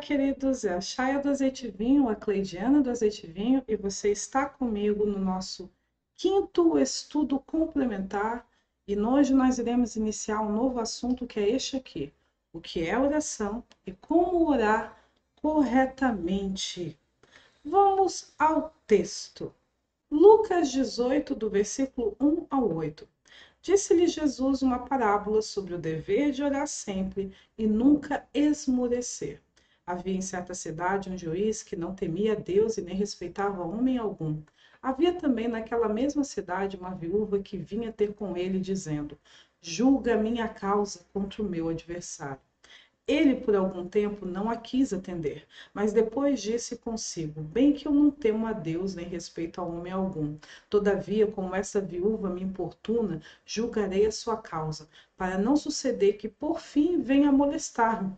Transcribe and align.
queridos, 0.00 0.64
é 0.64 0.72
a 0.72 0.80
Chaya 0.80 1.18
do 1.18 1.28
Azeite 1.28 1.68
Vinho, 1.68 2.08
a 2.08 2.16
Cleidiana 2.16 2.80
do 2.80 2.90
Azeite 2.90 3.26
Vinho, 3.26 3.62
e 3.68 3.76
você 3.76 4.10
está 4.10 4.46
comigo 4.46 5.04
no 5.04 5.18
nosso 5.18 5.70
quinto 6.16 6.78
estudo 6.78 7.38
complementar. 7.38 8.48
E 8.88 8.98
hoje 8.98 9.34
nós 9.34 9.58
iremos 9.58 9.96
iniciar 9.96 10.40
um 10.40 10.52
novo 10.52 10.80
assunto 10.80 11.26
que 11.26 11.38
é 11.38 11.50
este 11.50 11.76
aqui: 11.76 12.10
o 12.50 12.60
que 12.60 12.82
é 12.82 12.98
oração 12.98 13.62
e 13.86 13.92
como 13.92 14.48
orar 14.48 14.96
corretamente. 15.36 16.98
Vamos 17.62 18.32
ao 18.38 18.74
texto. 18.86 19.54
Lucas 20.10 20.72
18, 20.72 21.34
do 21.34 21.50
versículo 21.50 22.16
1 22.18 22.46
ao 22.48 22.74
8. 22.74 23.06
Disse-lhe 23.60 24.06
Jesus 24.06 24.62
uma 24.62 24.78
parábola 24.78 25.42
sobre 25.42 25.74
o 25.74 25.78
dever 25.78 26.32
de 26.32 26.42
orar 26.42 26.66
sempre 26.66 27.30
e 27.58 27.66
nunca 27.66 28.26
esmorecer. 28.32 29.42
Havia 29.86 30.14
em 30.14 30.20
certa 30.20 30.54
cidade 30.54 31.10
um 31.10 31.18
juiz 31.18 31.62
que 31.62 31.76
não 31.76 31.94
temia 31.94 32.36
Deus 32.36 32.78
e 32.78 32.82
nem 32.82 32.94
respeitava 32.94 33.64
homem 33.64 33.98
algum. 33.98 34.40
Havia 34.82 35.12
também 35.12 35.48
naquela 35.48 35.88
mesma 35.88 36.24
cidade 36.24 36.76
uma 36.76 36.94
viúva 36.94 37.40
que 37.40 37.56
vinha 37.58 37.92
ter 37.92 38.14
com 38.14 38.36
ele, 38.36 38.60
dizendo: 38.60 39.18
Julga 39.60 40.16
minha 40.16 40.48
causa 40.48 41.00
contra 41.12 41.42
o 41.42 41.48
meu 41.48 41.68
adversário. 41.68 42.40
Ele, 43.06 43.34
por 43.34 43.56
algum 43.56 43.88
tempo, 43.88 44.24
não 44.24 44.48
a 44.48 44.56
quis 44.56 44.92
atender, 44.92 45.44
mas 45.74 45.92
depois 45.92 46.40
disse 46.40 46.76
consigo: 46.76 47.42
Bem 47.42 47.72
que 47.72 47.88
eu 47.88 47.92
não 47.92 48.08
temo 48.08 48.46
a 48.46 48.52
Deus 48.52 48.94
nem 48.94 49.04
respeito 49.06 49.60
a 49.60 49.64
homem 49.64 49.92
algum. 49.92 50.36
Todavia, 50.68 51.26
como 51.26 51.54
essa 51.56 51.80
viúva 51.80 52.30
me 52.30 52.40
importuna, 52.42 53.20
julgarei 53.44 54.06
a 54.06 54.12
sua 54.12 54.36
causa, 54.36 54.88
para 55.16 55.36
não 55.36 55.56
suceder 55.56 56.18
que 56.18 56.28
por 56.28 56.60
fim 56.60 57.02
venha 57.02 57.32
molestar-me. 57.32 58.16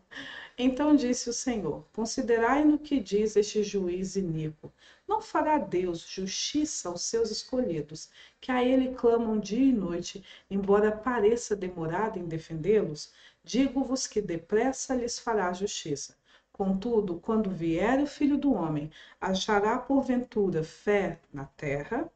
Então 0.58 0.94
disse 0.94 1.30
o 1.30 1.32
Senhor: 1.32 1.84
Considerai 1.92 2.64
no 2.64 2.78
que 2.78 3.00
diz 3.00 3.36
este 3.36 3.62
juiz 3.62 4.16
iníquo. 4.16 4.72
Não 5.08 5.20
fará 5.20 5.58
Deus 5.58 6.00
justiça 6.00 6.88
aos 6.88 7.02
seus 7.02 7.30
escolhidos, 7.30 8.10
que 8.40 8.52
a 8.52 8.62
ele 8.62 8.94
clamam 8.94 9.38
dia 9.40 9.64
e 9.64 9.72
noite, 9.72 10.24
embora 10.50 10.92
pareça 10.92 11.56
demorado 11.56 12.18
em 12.18 12.26
defendê-los? 12.26 13.12
Digo-vos 13.42 14.06
que 14.06 14.20
depressa 14.20 14.94
lhes 14.94 15.18
fará 15.18 15.52
justiça. 15.52 16.16
Contudo, 16.52 17.18
quando 17.18 17.50
vier 17.50 18.00
o 18.02 18.06
filho 18.06 18.36
do 18.36 18.52
homem, 18.52 18.90
achará 19.20 19.78
porventura 19.78 20.62
fé 20.62 21.18
na 21.32 21.46
terra? 21.46 22.10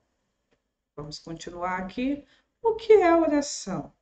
Vamos 0.94 1.18
continuar 1.18 1.78
aqui. 1.78 2.24
O 2.62 2.74
que 2.74 2.92
é 2.92 3.14
oração? 3.16 3.92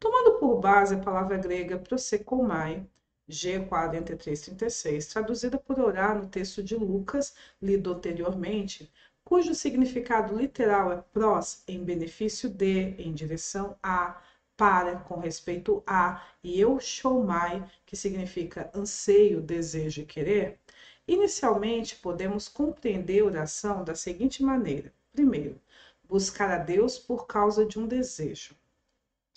Tomando 0.00 0.38
por 0.38 0.60
base 0.60 0.94
a 0.94 0.98
palavra 0.98 1.36
grega 1.36 1.76
prosekomai, 1.76 2.86
G4336, 3.28 5.12
traduzida 5.12 5.58
por 5.58 5.78
orar 5.80 6.16
no 6.16 6.28
texto 6.28 6.62
de 6.62 6.76
Lucas, 6.76 7.34
lido 7.60 7.92
anteriormente, 7.92 8.90
cujo 9.24 9.54
significado 9.54 10.34
literal 10.36 10.92
é 10.92 11.02
prós, 11.12 11.62
em 11.68 11.84
benefício 11.84 12.48
de, 12.48 12.94
em 12.98 13.12
direção 13.12 13.76
a, 13.82 14.22
para, 14.56 14.96
com 15.00 15.18
respeito 15.18 15.82
a, 15.86 16.24
e 16.42 16.58
eu 16.58 16.80
shomai, 16.80 17.68
que 17.84 17.96
significa 17.96 18.70
anseio, 18.74 19.40
desejo 19.40 20.02
e 20.02 20.06
querer, 20.06 20.58
inicialmente 21.06 21.96
podemos 21.96 22.48
compreender 22.48 23.22
oração 23.22 23.84
da 23.84 23.94
seguinte 23.94 24.42
maneira: 24.42 24.92
primeiro, 25.12 25.60
buscar 26.04 26.50
a 26.50 26.58
Deus 26.58 26.98
por 26.98 27.26
causa 27.26 27.66
de 27.66 27.78
um 27.78 27.86
desejo. 27.86 28.57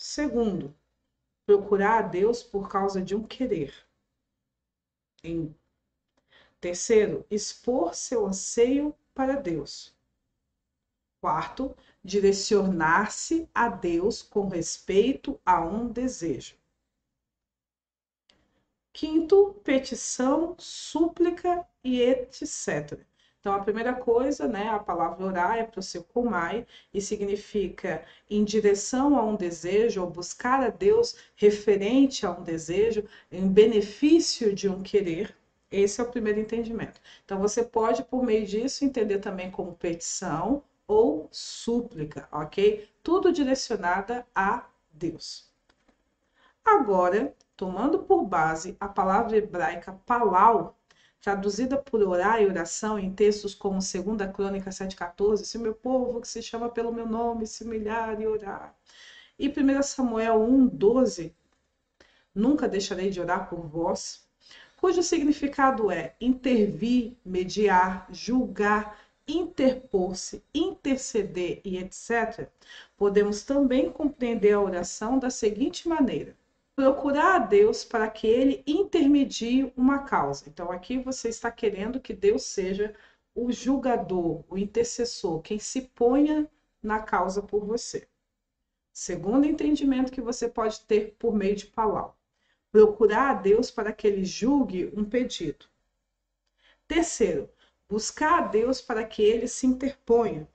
Segundo, 0.04 0.76
procurar 1.46 2.00
a 2.00 2.08
Deus 2.08 2.42
por 2.42 2.68
causa 2.68 3.00
de 3.00 3.16
um 3.16 3.22
querer. 3.22 3.72
Em 5.24 5.56
terceiro, 6.60 7.24
expor 7.30 7.94
seu 7.94 8.26
anseio 8.26 8.96
para 9.14 9.36
Deus. 9.36 9.96
Quarto, 11.22 11.78
direcionar-se 12.04 13.48
a 13.54 13.70
Deus 13.70 14.24
com 14.24 14.48
respeito 14.48 15.40
a 15.46 15.64
um 15.64 15.88
desejo. 15.88 16.58
Quinto, 18.92 19.54
petição, 19.64 20.56
súplica 20.58 21.64
e 21.84 22.02
etc. 22.02 23.06
Então, 23.42 23.56
a 23.56 23.60
primeira 23.60 23.94
coisa, 23.96 24.48
né, 24.48 24.70
a 24.70 24.78
palavra 24.78 25.26
orar 25.26 25.58
é 25.58 25.64
para 25.64 25.80
o 25.80 25.84
seu 25.84 26.04
comai 26.04 26.64
e 26.94 27.02
significa 27.02 28.06
em 28.30 28.44
direção 28.44 29.18
a 29.18 29.24
um 29.26 29.36
desejo, 29.36 30.04
ou 30.04 30.10
buscar 30.10 30.62
a 30.62 30.70
Deus 30.70 31.16
referente 31.36 32.24
a 32.24 32.32
um 32.32 32.44
desejo, 32.44 33.04
em 33.32 33.48
benefício 33.48 34.54
de 34.54 34.70
um 34.70 34.84
querer. 34.84 35.36
Esse 35.72 36.00
é 36.00 36.04
o 36.04 36.12
primeiro 36.12 36.40
entendimento. 36.40 37.02
Então, 37.26 37.40
você 37.40 37.64
pode, 37.64 38.04
por 38.04 38.24
meio 38.24 38.46
disso, 38.46 38.86
entender 38.86 39.18
também 39.18 39.50
como 39.50 39.74
petição 39.74 40.64
ou 40.88 41.28
súplica, 41.32 42.28
ok? 42.32 42.88
Tudo 43.02 43.34
direcionada 43.34 44.24
a 44.36 44.68
Deus. 44.94 45.50
Agora, 46.64 47.34
tomando 47.58 48.00
por 48.00 48.24
base 48.24 48.78
a 48.80 48.88
palavra 48.88 49.36
hebraica 49.36 50.00
palau, 50.06 50.78
traduzida 51.22 51.78
por 51.78 52.02
orar 52.02 52.42
e 52.42 52.48
oração 52.48 52.98
em 52.98 53.14
textos 53.14 53.54
como 53.54 53.76
2 53.76 54.32
Crônica 54.34 54.72
7,14, 54.72 55.46
se 55.46 55.58
meu 55.60 55.74
povo 55.74 56.20
que 56.20 56.28
se 56.28 56.42
chama 56.42 56.68
pelo 56.68 56.92
meu 56.92 57.06
nome 57.06 57.46
se 57.46 57.64
humilhar 57.64 58.20
e 58.20 58.28
orar. 58.28 58.76
E 59.38 59.48
1 59.48 59.84
Samuel 59.84 60.40
1,12, 60.40 61.32
nunca 62.34 62.68
deixarei 62.68 63.12
de 63.12 63.22
orar 63.22 63.48
por 63.48 63.60
vós, 63.62 64.28
cujo 64.78 65.04
significado 65.04 65.92
é 65.92 66.16
intervir, 66.20 67.16
mediar, 67.24 68.08
julgar, 68.12 69.00
interpor-se, 69.28 70.44
interceder 70.54 71.62
e 71.64 71.78
etc., 71.78 72.50
podemos 72.98 73.44
também 73.44 73.92
compreender 73.92 74.54
a 74.54 74.62
oração 74.62 75.20
da 75.20 75.30
seguinte 75.30 75.88
maneira: 75.88 76.36
procurar 76.76 77.36
a 77.36 77.40
Deus 77.40 77.84
para 77.84 78.10
que 78.10 78.28
ele 78.28 78.64
intermedie 78.66 79.72
uma 79.76 80.00
causa. 80.00 80.48
Então, 80.48 80.72
aqui 80.72 80.98
você 80.98 81.30
está 81.30 81.52
querendo 81.52 82.00
que 82.00 82.14
Deus 82.14 82.44
seja 82.44 82.96
o 83.36 83.52
julgador, 83.52 84.44
o 84.50 84.58
intercessor, 84.58 85.42
quem 85.42 85.60
se 85.60 85.82
ponha 85.82 86.50
na 86.82 87.00
causa 87.00 87.42
por 87.42 87.66
você. 87.66 88.08
Segundo 88.92 89.46
entendimento 89.46 90.12
que 90.12 90.22
você 90.22 90.50
pode 90.50 90.82
ter 90.82 91.16
por 91.18 91.34
meio 91.34 91.56
de 91.56 91.68
Palau. 91.68 92.18
Procurar 92.72 93.32
a 93.32 93.34
Deus 93.34 93.70
para 93.72 93.94
que 93.94 94.08
ele 94.08 94.26
julgue 94.26 94.92
um 94.96 95.04
pedido. 95.04 95.66
Terceiro, 96.88 97.50
buscar 97.88 98.40
a 98.40 98.48
Deus 98.48 98.82
para 98.82 99.06
que 99.06 99.22
ele 99.22 99.48
se 99.48 99.66
interponha. 99.66 100.48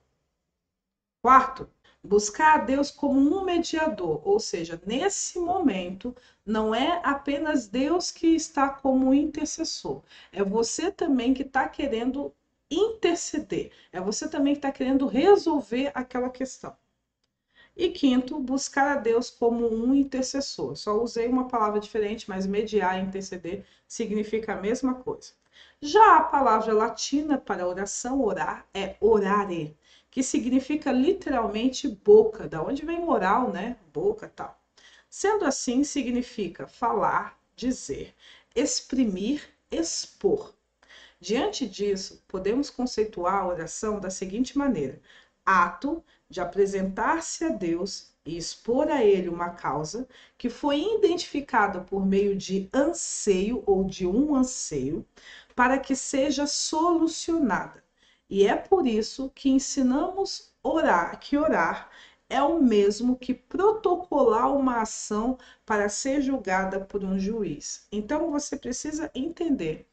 Quarto, 1.22 1.69
buscar 2.06 2.55
a 2.55 2.59
Deus 2.65 2.91
como 2.91 3.19
um 3.19 3.44
mediador, 3.44 4.21
ou 4.27 4.39
seja, 4.41 4.81
nesse 4.87 5.39
momento 5.39 6.15
não 6.44 6.75
é 6.75 7.00
apenas 7.05 7.67
Deus 7.69 8.11
que 8.11 8.28
está 8.28 8.69
como 8.69 9.12
intercessor, 9.12 10.03
é 10.33 10.43
você 10.43 10.91
também 10.91 11.34
que 11.34 11.43
está 11.43 11.69
querendo 11.69 12.33
interceder, 12.71 13.71
é 13.93 14.00
você 14.00 14.28
também 14.28 14.55
que 14.55 14.59
está 14.59 14.72
querendo 14.72 15.06
resolver 15.06 15.91
aquela 15.95 16.31
questão. 16.31 16.77
E 17.77 17.91
quinto, 17.91 18.41
buscar 18.41 18.97
a 18.97 19.00
Deus 19.00 19.28
como 19.28 19.69
um 19.69 19.95
intercessor. 19.95 20.75
Só 20.77 20.99
usei 21.03 21.28
uma 21.28 21.47
palavra 21.47 21.78
diferente, 21.78 22.27
mas 22.27 22.47
mediar 22.47 22.99
e 22.99 23.03
interceder 23.03 23.66
significa 23.87 24.55
a 24.55 24.61
mesma 24.61 24.95
coisa. 24.95 25.33
Já 25.81 26.16
a 26.16 26.22
palavra 26.22 26.72
latina 26.72 27.37
para 27.37 27.69
oração, 27.69 28.22
orar, 28.22 28.66
é 28.72 28.97
orare, 28.99 29.77
que 30.16 30.22
significa 30.22 30.91
literalmente 30.91 31.87
boca, 31.87 32.49
da 32.49 32.62
onde 32.62 32.87
vem 32.87 33.04
oral, 33.04 33.53
né? 33.53 33.77
Boca, 33.93 34.32
tal. 34.34 34.59
Sendo 35.10 35.44
assim, 35.44 35.84
significa 35.84 36.66
falar, 36.66 37.38
dizer, 37.54 38.15
exprimir, 38.54 39.43
expor. 39.71 40.54
Diante 41.21 41.68
disso, 41.68 42.24
podemos 42.27 42.71
conceituar 42.71 43.34
a 43.34 43.47
oração 43.47 44.01
da 44.01 44.09
seguinte 44.09 44.57
maneira: 44.57 45.03
ato 45.45 46.03
de 46.30 46.41
apresentar-se 46.41 47.45
a 47.45 47.51
Deus 47.51 48.10
e 48.24 48.39
expor 48.39 48.89
a 48.89 49.04
Ele 49.04 49.28
uma 49.28 49.51
causa 49.51 50.09
que 50.39 50.48
foi 50.48 50.80
identificada 50.95 51.83
por 51.83 52.07
meio 52.07 52.34
de 52.34 52.71
anseio 52.72 53.62
ou 53.66 53.84
de 53.84 54.07
um 54.07 54.34
anseio, 54.34 55.07
para 55.54 55.78
que 55.78 55.95
seja 55.95 56.47
solucionada. 56.47 57.85
E 58.31 58.47
é 58.47 58.55
por 58.57 58.87
isso 58.87 59.31
que 59.34 59.49
ensinamos 59.49 60.53
orar, 60.63 61.19
que 61.21 61.37
orar 61.37 61.91
é 62.28 62.43
o 62.43 62.61
mesmo 62.61 63.17
que 63.17 63.33
protocolar 63.34 64.53
uma 64.55 64.81
ação 64.83 65.39
para 65.65 65.89
ser 65.89 66.21
julgada 66.21 66.84
por 66.84 67.05
um 67.05 67.19
juiz. 67.19 67.87
Então 67.91 68.31
você 68.31 68.57
precisa 68.57 69.11
entender 69.15 69.87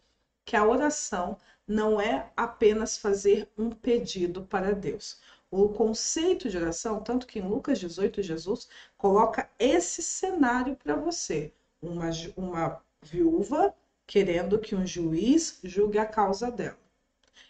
que 0.46 0.56
a 0.56 0.66
oração 0.66 1.38
não 1.68 2.00
é 2.02 2.32
apenas 2.36 2.98
fazer 2.98 3.48
um 3.58 3.70
pedido 3.70 4.44
para 4.44 4.74
Deus. 4.74 5.20
O 5.50 5.70
conceito 5.70 6.50
de 6.50 6.58
oração, 6.58 7.02
tanto 7.04 7.28
que 7.28 7.40
em 7.40 7.48
Lucas 7.48 7.80
18, 7.80 8.22
Jesus 8.24 8.68
coloca 8.98 9.50
esse 9.60 10.02
cenário 10.02 10.76
para 10.76 10.96
você: 10.96 11.54
uma, 11.82 12.10
uma 12.36 12.82
viúva 13.02 13.74
querendo 14.08 14.60
que 14.60 14.76
um 14.76 14.86
juiz 14.86 15.60
julgue 15.64 16.00
a 16.00 16.06
causa 16.06 16.52
dela. 16.52 16.83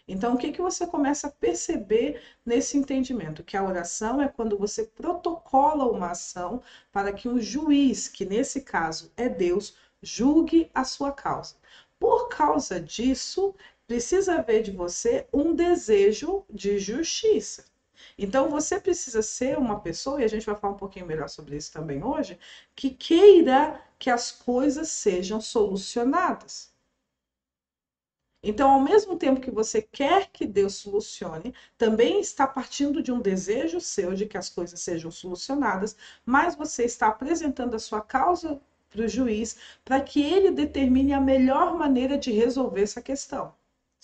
Então, 0.06 0.34
o 0.34 0.38
que, 0.38 0.52
que 0.52 0.60
você 0.60 0.86
começa 0.86 1.28
a 1.28 1.30
perceber 1.30 2.20
nesse 2.44 2.76
entendimento? 2.76 3.42
Que 3.42 3.56
a 3.56 3.64
oração 3.64 4.20
é 4.20 4.28
quando 4.28 4.58
você 4.58 4.84
protocola 4.84 5.86
uma 5.90 6.10
ação 6.10 6.62
para 6.92 7.12
que 7.12 7.28
um 7.28 7.40
juiz, 7.40 8.06
que 8.08 8.24
nesse 8.24 8.60
caso 8.60 9.10
é 9.16 9.28
Deus, 9.28 9.76
julgue 10.02 10.70
a 10.74 10.84
sua 10.84 11.10
causa. 11.10 11.56
Por 11.98 12.28
causa 12.28 12.78
disso, 12.80 13.54
precisa 13.86 14.36
haver 14.36 14.62
de 14.62 14.70
você 14.72 15.26
um 15.32 15.54
desejo 15.54 16.44
de 16.50 16.78
justiça. 16.78 17.64
Então, 18.18 18.50
você 18.50 18.78
precisa 18.78 19.22
ser 19.22 19.56
uma 19.56 19.80
pessoa, 19.80 20.20
e 20.20 20.24
a 20.24 20.28
gente 20.28 20.44
vai 20.44 20.54
falar 20.56 20.74
um 20.74 20.76
pouquinho 20.76 21.06
melhor 21.06 21.28
sobre 21.28 21.56
isso 21.56 21.72
também 21.72 22.02
hoje, 22.04 22.38
que 22.76 22.90
queira 22.90 23.80
que 23.98 24.10
as 24.10 24.30
coisas 24.30 24.90
sejam 24.90 25.40
solucionadas. 25.40 26.73
Então, 28.46 28.70
ao 28.70 28.80
mesmo 28.80 29.16
tempo 29.16 29.40
que 29.40 29.50
você 29.50 29.80
quer 29.82 30.28
que 30.30 30.46
Deus 30.46 30.74
solucione, 30.76 31.54
também 31.78 32.20
está 32.20 32.46
partindo 32.46 33.02
de 33.02 33.10
um 33.10 33.18
desejo 33.20 33.80
seu 33.80 34.14
de 34.14 34.26
que 34.26 34.36
as 34.38 34.48
coisas 34.50 34.80
sejam 34.80 35.10
solucionadas, 35.10 35.96
mas 36.26 36.54
você 36.54 36.84
está 36.84 37.08
apresentando 37.08 37.74
a 37.74 37.78
sua 37.78 38.00
causa 38.02 38.60
para 38.90 39.02
o 39.04 39.08
juiz 39.08 39.56
para 39.84 40.00
que 40.00 40.22
ele 40.22 40.50
determine 40.50 41.12
a 41.14 41.20
melhor 41.20 41.74
maneira 41.76 42.18
de 42.18 42.30
resolver 42.32 42.82
essa 42.82 43.00
questão 43.02 43.54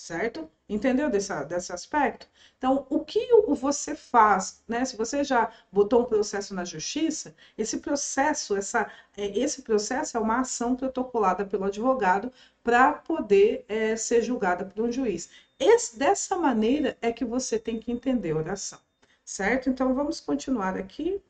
certo? 0.00 0.50
Entendeu 0.68 1.10
desse, 1.10 1.32
desse 1.44 1.72
aspecto? 1.72 2.26
Então, 2.56 2.86
o 2.88 3.04
que 3.04 3.28
você 3.48 3.94
faz, 3.94 4.62
né? 4.66 4.84
Se 4.84 4.96
você 4.96 5.22
já 5.22 5.52
botou 5.70 6.02
um 6.02 6.04
processo 6.06 6.54
na 6.54 6.64
justiça, 6.64 7.34
esse 7.56 7.78
processo, 7.78 8.56
essa, 8.56 8.90
é, 9.16 9.26
esse 9.38 9.62
processo 9.62 10.16
é 10.16 10.20
uma 10.20 10.40
ação 10.40 10.74
protocolada 10.74 11.44
pelo 11.44 11.64
advogado 11.64 12.32
para 12.62 12.92
poder 12.94 13.64
é, 13.68 13.94
ser 13.94 14.22
julgada 14.22 14.64
por 14.64 14.84
um 14.84 14.90
juiz. 14.92 15.28
Esse, 15.58 15.98
dessa 15.98 16.36
maneira 16.36 16.96
é 17.02 17.12
que 17.12 17.24
você 17.24 17.58
tem 17.58 17.78
que 17.78 17.92
entender 17.92 18.30
a 18.32 18.36
oração, 18.36 18.78
certo? 19.24 19.68
Então, 19.68 19.94
vamos 19.94 20.18
continuar 20.20 20.76
aqui. 20.76 21.20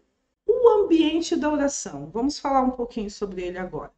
O 0.47 0.69
ambiente 0.69 1.37
da 1.37 1.51
oração. 1.51 2.09
Vamos 2.13 2.39
falar 2.39 2.63
um 2.63 2.71
pouquinho 2.71 3.11
sobre 3.11 3.43
ele 3.43 3.59
agora. 3.59 3.93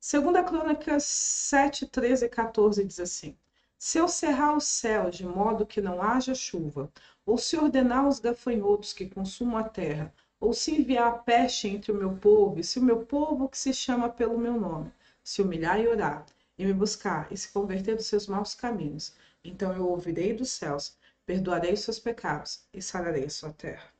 Segunda 0.00 0.42
Crônicas 0.42 1.04
7, 1.04 1.86
13 1.86 2.26
e 2.26 2.28
14 2.28 2.84
diz 2.84 3.00
assim: 3.00 3.36
se 3.78 3.98
eu 3.98 4.08
cerrar 4.08 4.56
o 4.56 4.60
céu 4.60 5.10
de 5.10 5.24
modo 5.26 5.66
que 5.66 5.80
não 5.80 6.00
haja 6.00 6.34
chuva, 6.34 6.90
ou 7.26 7.36
se 7.36 7.56
ordenar 7.56 8.08
os 8.08 8.18
gafanhotos 8.18 8.92
que 8.92 9.08
consumam 9.08 9.58
a 9.58 9.68
terra, 9.68 10.14
ou 10.40 10.52
se 10.54 10.74
enviar 10.74 11.08
a 11.08 11.18
peste 11.18 11.68
entre 11.68 11.92
o 11.92 11.94
meu 11.94 12.16
povo, 12.16 12.58
e 12.58 12.64
se 12.64 12.78
o 12.78 12.82
meu 12.82 13.04
povo 13.04 13.48
que 13.48 13.58
se 13.58 13.74
chama 13.74 14.08
pelo 14.08 14.38
meu 14.38 14.58
nome, 14.58 14.90
se 15.22 15.42
humilhar 15.42 15.78
e 15.78 15.88
orar, 15.88 16.24
e 16.56 16.64
me 16.64 16.72
buscar, 16.72 17.30
e 17.30 17.36
se 17.36 17.52
converter 17.52 17.96
dos 17.96 18.06
seus 18.06 18.26
maus 18.26 18.54
caminhos, 18.54 19.14
então 19.44 19.72
eu 19.74 19.86
ouvirei 19.86 20.32
dos 20.32 20.50
céus, 20.50 20.96
perdoarei 21.26 21.74
os 21.74 21.80
seus 21.80 21.98
pecados 21.98 22.64
e 22.72 22.80
sararei 22.80 23.24
a 23.24 23.30
sua 23.30 23.52
terra. 23.52 23.92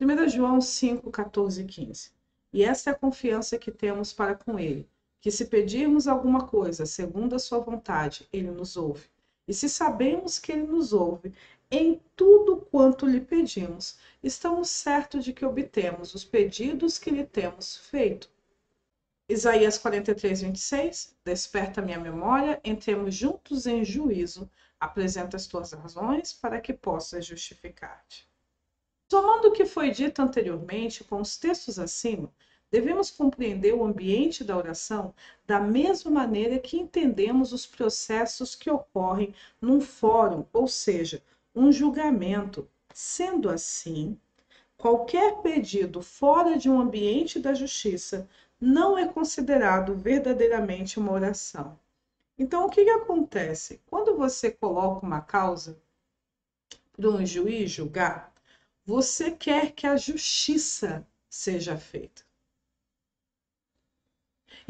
1 0.00 0.28
João 0.28 0.60
5, 0.60 1.10
14 1.10 1.62
e 1.62 1.64
15. 1.66 2.10
E 2.52 2.62
essa 2.62 2.90
é 2.90 2.92
a 2.92 2.96
confiança 2.98 3.58
que 3.58 3.70
temos 3.70 4.12
para 4.12 4.34
com 4.34 4.58
ele 4.58 4.88
que 5.20 5.30
se 5.30 5.46
pedirmos 5.46 6.08
alguma 6.08 6.46
coisa 6.46 6.86
segundo 6.86 7.36
a 7.36 7.38
sua 7.38 7.58
vontade, 7.58 8.28
ele 8.32 8.50
nos 8.50 8.76
ouve. 8.76 9.08
E 9.46 9.52
se 9.52 9.68
sabemos 9.68 10.38
que 10.38 10.52
ele 10.52 10.62
nos 10.62 10.92
ouve 10.92 11.34
em 11.70 12.00
tudo 12.16 12.56
quanto 12.56 13.06
lhe 13.06 13.20
pedimos, 13.20 13.98
estamos 14.22 14.70
certos 14.70 15.24
de 15.24 15.32
que 15.32 15.44
obtemos 15.44 16.14
os 16.14 16.24
pedidos 16.24 16.98
que 16.98 17.10
lhe 17.10 17.24
temos 17.24 17.76
feito. 17.76 18.28
Isaías 19.28 19.78
43, 19.78 20.40
26. 20.40 21.16
Desperta 21.24 21.80
minha 21.80 22.00
memória, 22.00 22.60
entremos 22.64 23.14
juntos 23.14 23.66
em 23.66 23.84
juízo. 23.84 24.50
Apresenta 24.80 25.36
as 25.36 25.46
tuas 25.46 25.72
razões 25.72 26.32
para 26.32 26.60
que 26.60 26.72
possas 26.72 27.24
justificar-te. 27.24 28.28
Somando 29.08 29.48
o 29.48 29.52
que 29.52 29.64
foi 29.64 29.92
dito 29.92 30.20
anteriormente 30.20 31.04
com 31.04 31.20
os 31.20 31.38
textos 31.38 31.78
acima, 31.78 32.32
Devemos 32.70 33.10
compreender 33.10 33.74
o 33.74 33.84
ambiente 33.84 34.44
da 34.44 34.56
oração 34.56 35.12
da 35.44 35.58
mesma 35.58 36.10
maneira 36.10 36.58
que 36.58 36.76
entendemos 36.76 37.52
os 37.52 37.66
processos 37.66 38.54
que 38.54 38.70
ocorrem 38.70 39.34
num 39.60 39.80
fórum, 39.80 40.44
ou 40.52 40.68
seja, 40.68 41.20
um 41.54 41.72
julgamento. 41.72 42.68
Sendo 42.94 43.48
assim, 43.48 44.16
qualquer 44.78 45.42
pedido 45.42 46.00
fora 46.00 46.56
de 46.56 46.70
um 46.70 46.80
ambiente 46.80 47.40
da 47.40 47.54
justiça 47.54 48.28
não 48.60 48.96
é 48.96 49.08
considerado 49.08 49.94
verdadeiramente 49.94 50.98
uma 50.98 51.12
oração. 51.12 51.78
Então, 52.38 52.66
o 52.66 52.70
que, 52.70 52.84
que 52.84 52.90
acontece? 52.90 53.80
Quando 53.86 54.16
você 54.16 54.50
coloca 54.50 55.04
uma 55.04 55.20
causa 55.20 55.76
para 56.92 57.10
um 57.10 57.24
juiz 57.26 57.70
julgar, 57.70 58.32
você 58.84 59.30
quer 59.30 59.72
que 59.72 59.86
a 59.86 59.96
justiça 59.96 61.06
seja 61.28 61.76
feita. 61.76 62.29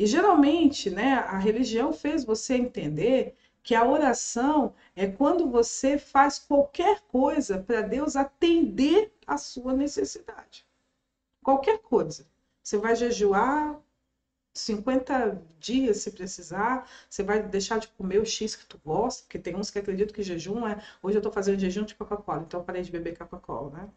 E 0.01 0.07
geralmente, 0.07 0.89
né, 0.89 1.17
a 1.17 1.37
religião 1.37 1.93
fez 1.93 2.25
você 2.25 2.55
entender 2.55 3.37
que 3.63 3.75
a 3.75 3.87
oração 3.87 4.73
é 4.97 5.07
quando 5.07 5.51
você 5.51 5.99
faz 5.99 6.39
qualquer 6.39 7.03
coisa 7.03 7.59
para 7.59 7.83
Deus 7.83 8.17
atender 8.17 9.13
a 9.27 9.37
sua 9.37 9.75
necessidade. 9.75 10.67
Qualquer 11.45 11.81
coisa. 11.81 12.27
Você 12.63 12.79
vai 12.79 12.97
jejuar 12.97 13.79
50 14.55 15.47
dias 15.59 15.99
se 15.99 16.11
precisar, 16.13 16.89
você 17.07 17.23
vai 17.23 17.43
deixar 17.43 17.79
de 17.79 17.89
comer 17.89 18.23
o 18.23 18.25
X 18.25 18.57
que 18.57 18.65
tu 18.65 18.81
gosta, 18.83 19.25
porque 19.25 19.39
tem 19.39 19.55
uns 19.55 19.69
que 19.69 19.81
acreditam 19.81 20.15
que 20.15 20.23
jejum 20.23 20.67
é. 20.67 20.83
Hoje 21.03 21.19
eu 21.19 21.23
tô 21.23 21.31
fazendo 21.31 21.61
jejum 21.61 21.85
de 21.85 21.95
Coca-Cola, 21.95 22.45
então 22.47 22.61
eu 22.61 22.65
parei 22.65 22.81
de 22.81 22.91
beber 22.91 23.19
Coca-Cola, 23.19 23.69
né? 23.71 23.91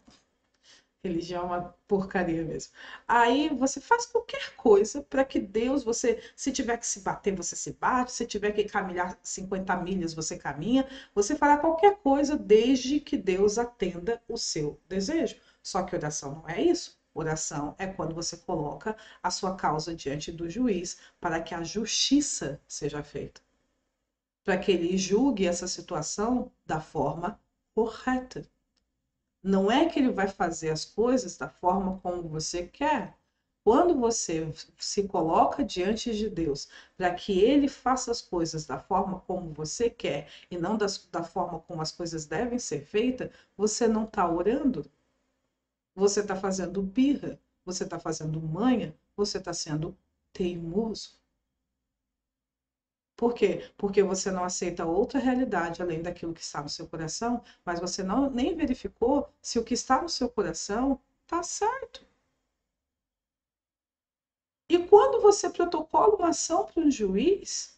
Religião 1.04 1.42
é 1.42 1.58
uma 1.58 1.74
porcaria 1.86 2.42
mesmo. 2.42 2.72
Aí 3.06 3.50
você 3.50 3.78
faz 3.78 4.06
qualquer 4.06 4.56
coisa 4.56 5.02
para 5.02 5.22
que 5.22 5.38
Deus, 5.38 5.84
você, 5.84 6.22
se 6.34 6.50
tiver 6.50 6.78
que 6.78 6.86
se 6.86 7.00
bater, 7.00 7.36
você 7.36 7.54
se 7.54 7.74
bate, 7.74 8.10
se 8.10 8.26
tiver 8.26 8.52
que 8.52 8.64
caminhar 8.64 9.18
50 9.22 9.76
milhas, 9.76 10.14
você 10.14 10.38
caminha, 10.38 10.88
você 11.14 11.36
fará 11.36 11.58
qualquer 11.58 11.98
coisa 11.98 12.38
desde 12.38 13.00
que 13.00 13.18
Deus 13.18 13.58
atenda 13.58 14.22
o 14.26 14.38
seu 14.38 14.80
desejo. 14.88 15.36
Só 15.62 15.82
que 15.82 15.94
oração 15.94 16.36
não 16.36 16.48
é 16.48 16.62
isso. 16.62 16.98
Oração 17.12 17.74
é 17.78 17.86
quando 17.86 18.14
você 18.14 18.38
coloca 18.38 18.96
a 19.22 19.30
sua 19.30 19.54
causa 19.54 19.94
diante 19.94 20.32
do 20.32 20.48
juiz 20.48 20.98
para 21.20 21.40
que 21.40 21.54
a 21.54 21.62
justiça 21.62 22.60
seja 22.66 23.02
feita. 23.02 23.42
Para 24.42 24.56
que 24.56 24.72
ele 24.72 24.96
julgue 24.96 25.46
essa 25.46 25.68
situação 25.68 26.50
da 26.66 26.80
forma 26.80 27.38
correta. 27.74 28.48
Não 29.44 29.70
é 29.70 29.86
que 29.88 29.98
ele 29.98 30.10
vai 30.10 30.26
fazer 30.26 30.70
as 30.70 30.86
coisas 30.86 31.36
da 31.36 31.48
forma 31.48 32.00
como 32.00 32.26
você 32.26 32.66
quer. 32.66 33.14
Quando 33.62 33.94
você 33.94 34.50
se 34.78 35.06
coloca 35.06 35.62
diante 35.62 36.16
de 36.16 36.30
Deus 36.30 36.68
para 36.96 37.14
que 37.14 37.40
ele 37.40 37.68
faça 37.68 38.10
as 38.10 38.22
coisas 38.22 38.64
da 38.66 38.78
forma 38.78 39.20
como 39.20 39.52
você 39.52 39.90
quer 39.90 40.28
e 40.50 40.56
não 40.56 40.78
das, 40.78 41.06
da 41.12 41.22
forma 41.22 41.60
como 41.60 41.82
as 41.82 41.92
coisas 41.92 42.24
devem 42.24 42.58
ser 42.58 42.86
feitas, 42.86 43.30
você 43.56 43.86
não 43.86 44.04
está 44.04 44.26
orando. 44.26 44.90
Você 45.94 46.20
está 46.20 46.34
fazendo 46.34 46.80
birra, 46.80 47.38
você 47.66 47.84
está 47.84 47.98
fazendo 48.00 48.40
manha, 48.40 48.94
você 49.14 49.36
está 49.36 49.52
sendo 49.52 49.94
teimoso. 50.32 51.18
Por 53.16 53.34
quê? 53.34 53.70
Porque 53.76 54.02
você 54.02 54.30
não 54.30 54.44
aceita 54.44 54.86
outra 54.86 55.18
realidade 55.18 55.82
além 55.82 56.02
daquilo 56.02 56.34
que 56.34 56.40
está 56.42 56.62
no 56.62 56.68
seu 56.68 56.86
coração, 56.86 57.42
mas 57.64 57.80
você 57.80 58.02
não 58.02 58.30
nem 58.30 58.54
verificou 58.56 59.28
se 59.42 59.58
o 59.58 59.64
que 59.64 59.74
está 59.74 60.00
no 60.02 60.08
seu 60.08 60.28
coração 60.28 61.00
está 61.24 61.42
certo. 61.42 62.06
E 64.68 64.78
quando 64.86 65.20
você 65.20 65.48
protocola 65.48 66.16
uma 66.16 66.28
ação 66.28 66.66
para 66.66 66.82
um 66.82 66.90
juiz, 66.90 67.73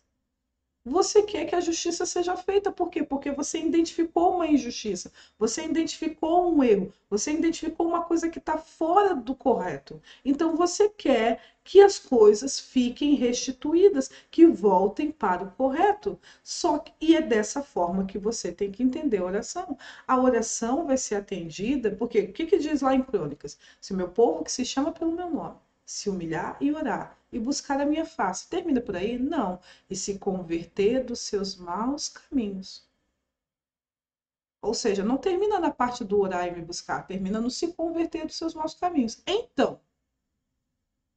você 0.89 1.23
quer 1.23 1.47
que 1.47 1.55
a 1.57 1.61
justiça 1.61 2.07
seja 2.07 2.37
feita. 2.37 2.71
Por 2.71 2.89
quê? 2.89 3.03
Porque 3.03 3.33
você 3.33 3.59
identificou 3.59 4.37
uma 4.37 4.47
injustiça, 4.47 5.11
você 5.37 5.65
identificou 5.65 6.55
um 6.55 6.63
erro, 6.63 6.93
você 7.11 7.33
identificou 7.33 7.89
uma 7.89 8.05
coisa 8.05 8.29
que 8.29 8.39
está 8.39 8.57
fora 8.57 9.13
do 9.13 9.35
correto. 9.35 10.01
Então 10.25 10.57
você 10.57 10.89
quer 10.89 11.43
que 11.65 11.81
as 11.81 11.99
coisas 11.99 12.61
fiquem 12.61 13.17
restituídas, 13.17 14.09
que 14.31 14.47
voltem 14.47 15.11
para 15.11 15.43
o 15.43 15.51
correto. 15.51 16.17
Só 16.43 16.79
que, 16.79 16.93
e 17.01 17.17
é 17.17 17.21
dessa 17.21 17.65
forma 17.65 18.07
que 18.07 18.19
você 18.19 18.53
tem 18.53 18.71
que 18.71 18.85
entender 18.85 19.19
a 19.19 19.25
oração. 19.25 19.77
A 20.07 20.17
oração 20.21 20.87
vai 20.87 20.97
ser 20.97 21.17
atendida, 21.17 21.91
porque 21.91 22.21
o 22.21 22.33
que, 22.33 22.47
que 22.47 22.59
diz 22.59 22.81
lá 22.81 22.95
em 22.95 23.03
Crônicas? 23.03 23.59
Se 23.81 23.93
meu 23.93 24.09
povo 24.09 24.45
que 24.45 24.53
se 24.53 24.65
chama 24.65 24.93
pelo 24.93 25.13
meu 25.13 25.29
nome 25.29 25.57
se 25.85 26.11
humilhar 26.11 26.57
e 26.61 26.73
orar 26.73 27.16
e 27.33 27.39
buscar 27.39 27.81
a 27.81 27.87
minha 27.87 28.05
face. 28.05 28.49
Termina 28.49 28.81
por 28.81 28.97
aí? 28.97 29.19
Não. 29.19 29.61
E 29.89 29.97
se 29.97 30.19
converter 30.19 31.05
dos 31.05 31.21
seus 31.21 31.57
maus 31.57 32.09
caminhos. 32.09 32.87
Ou 34.61 34.75
seja, 34.75 35.05
não 35.05 35.17
termina 35.17 35.61
na 35.61 35.71
parte 35.71 36.03
do 36.05 36.21
orar 36.21 36.47
e 36.49 36.51
me 36.51 36.63
buscar, 36.63 37.07
termina 37.07 37.41
no 37.41 37.51
se 37.51 37.73
converter 37.73 38.27
dos 38.27 38.37
seus 38.37 38.55
maus 38.55 38.75
caminhos. 38.75 39.23
Então, 39.27 39.81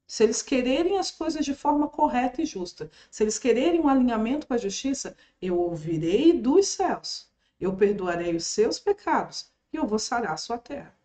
se 0.05 0.23
eles 0.23 0.41
quererem 0.41 0.97
as 0.97 1.11
coisas 1.11 1.45
de 1.45 1.53
forma 1.53 1.87
correta 1.87 2.41
e 2.41 2.45
justa, 2.45 2.89
se 3.09 3.23
eles 3.23 3.39
quererem 3.39 3.79
um 3.79 3.87
alinhamento 3.87 4.47
com 4.47 4.53
a 4.53 4.57
justiça, 4.57 5.15
eu 5.41 5.57
ouvirei 5.57 6.33
dos 6.33 6.67
céus, 6.67 7.29
eu 7.59 7.75
perdoarei 7.75 8.35
os 8.35 8.45
seus 8.45 8.79
pecados 8.79 9.51
e 9.71 9.77
eu 9.77 9.85
vou 9.85 9.99
sarar 9.99 10.33
a 10.33 10.37
sua 10.37 10.57
terra. 10.57 10.95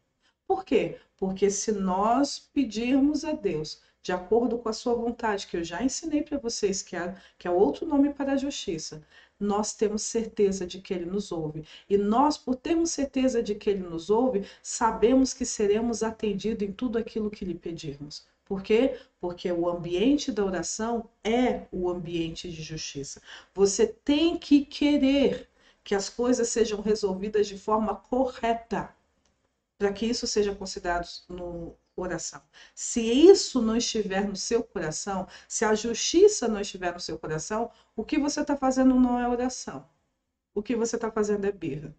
Por 0.47 0.65
quê? 0.65 0.99
Porque 1.17 1.51
se 1.51 1.73
nós 1.73 2.39
pedirmos 2.39 3.25
a 3.25 3.33
Deus 3.33 3.83
de 4.05 4.13
acordo 4.13 4.59
com 4.59 4.69
a 4.69 4.73
sua 4.75 4.95
vontade, 4.95 5.47
que 5.47 5.57
eu 5.57 5.65
já 5.65 5.83
ensinei 5.83 6.23
para 6.23 6.37
vocês, 6.37 6.83
que 6.83 6.95
é, 6.95 7.17
que 7.39 7.49
é 7.49 7.51
outro 7.51 7.87
nome 7.87 8.13
para 8.13 8.35
a 8.35 8.37
justiça, 8.37 9.03
nós 9.41 9.75
temos 9.75 10.03
certeza 10.03 10.67
de 10.67 10.79
que 10.79 10.93
Ele 10.93 11.07
nos 11.07 11.33
ouve. 11.33 11.65
E 11.89 11.97
nós, 11.97 12.37
por 12.37 12.55
termos 12.55 12.91
certeza 12.91 13.43
de 13.43 13.55
que 13.55 13.71
Ele 13.71 13.83
nos 13.83 14.11
ouve, 14.11 14.47
sabemos 14.63 15.33
que 15.33 15.47
seremos 15.47 16.03
atendidos 16.03 16.69
em 16.69 16.71
tudo 16.71 16.99
aquilo 16.99 17.31
que 17.31 17.47
lhe 17.47 17.55
pedirmos. 17.55 18.27
Por 18.45 18.63
quê? 18.63 19.01
Porque 19.19 19.51
o 19.51 19.67
ambiente 19.67 20.31
da 20.31 20.45
oração 20.45 21.09
é 21.25 21.63
o 21.73 21.89
ambiente 21.89 22.51
de 22.51 22.63
justiça. 22.63 23.23
Você 23.55 23.87
tem 23.87 24.37
que 24.37 24.67
querer 24.67 25.49
que 25.83 25.95
as 25.95 26.11
coisas 26.11 26.49
sejam 26.51 26.83
resolvidas 26.83 27.47
de 27.47 27.57
forma 27.59 27.97
correta, 27.97 28.95
para 29.79 29.95
que 29.95 30.05
isso 30.05 30.27
seja 30.27 30.55
considerado 30.55 31.09
no 31.27 31.75
oração. 31.97 32.43
Se 32.75 33.01
isso 33.01 33.61
não 33.63 33.77
estiver 33.77 34.27
no 34.27 34.37
seu 34.37 34.63
coração, 34.63 35.27
se 35.49 35.65
a 35.65 35.75
justiça 35.75 36.49
não 36.49 36.61
estiver 36.61 36.93
no 36.93 37.01
seu 37.01 37.19
coração, 37.19 37.71
o 37.97 38.05
que 38.05 38.19
você 38.19 38.41
está 38.41 38.57
fazendo 38.57 38.95
não 38.95 39.19
é 39.19 39.29
oração. 39.29 39.87
O 40.55 40.63
que 40.63 40.77
você 40.77 40.97
está 40.97 41.11
fazendo 41.11 41.45
é 41.47 41.53
birra. 41.53 41.95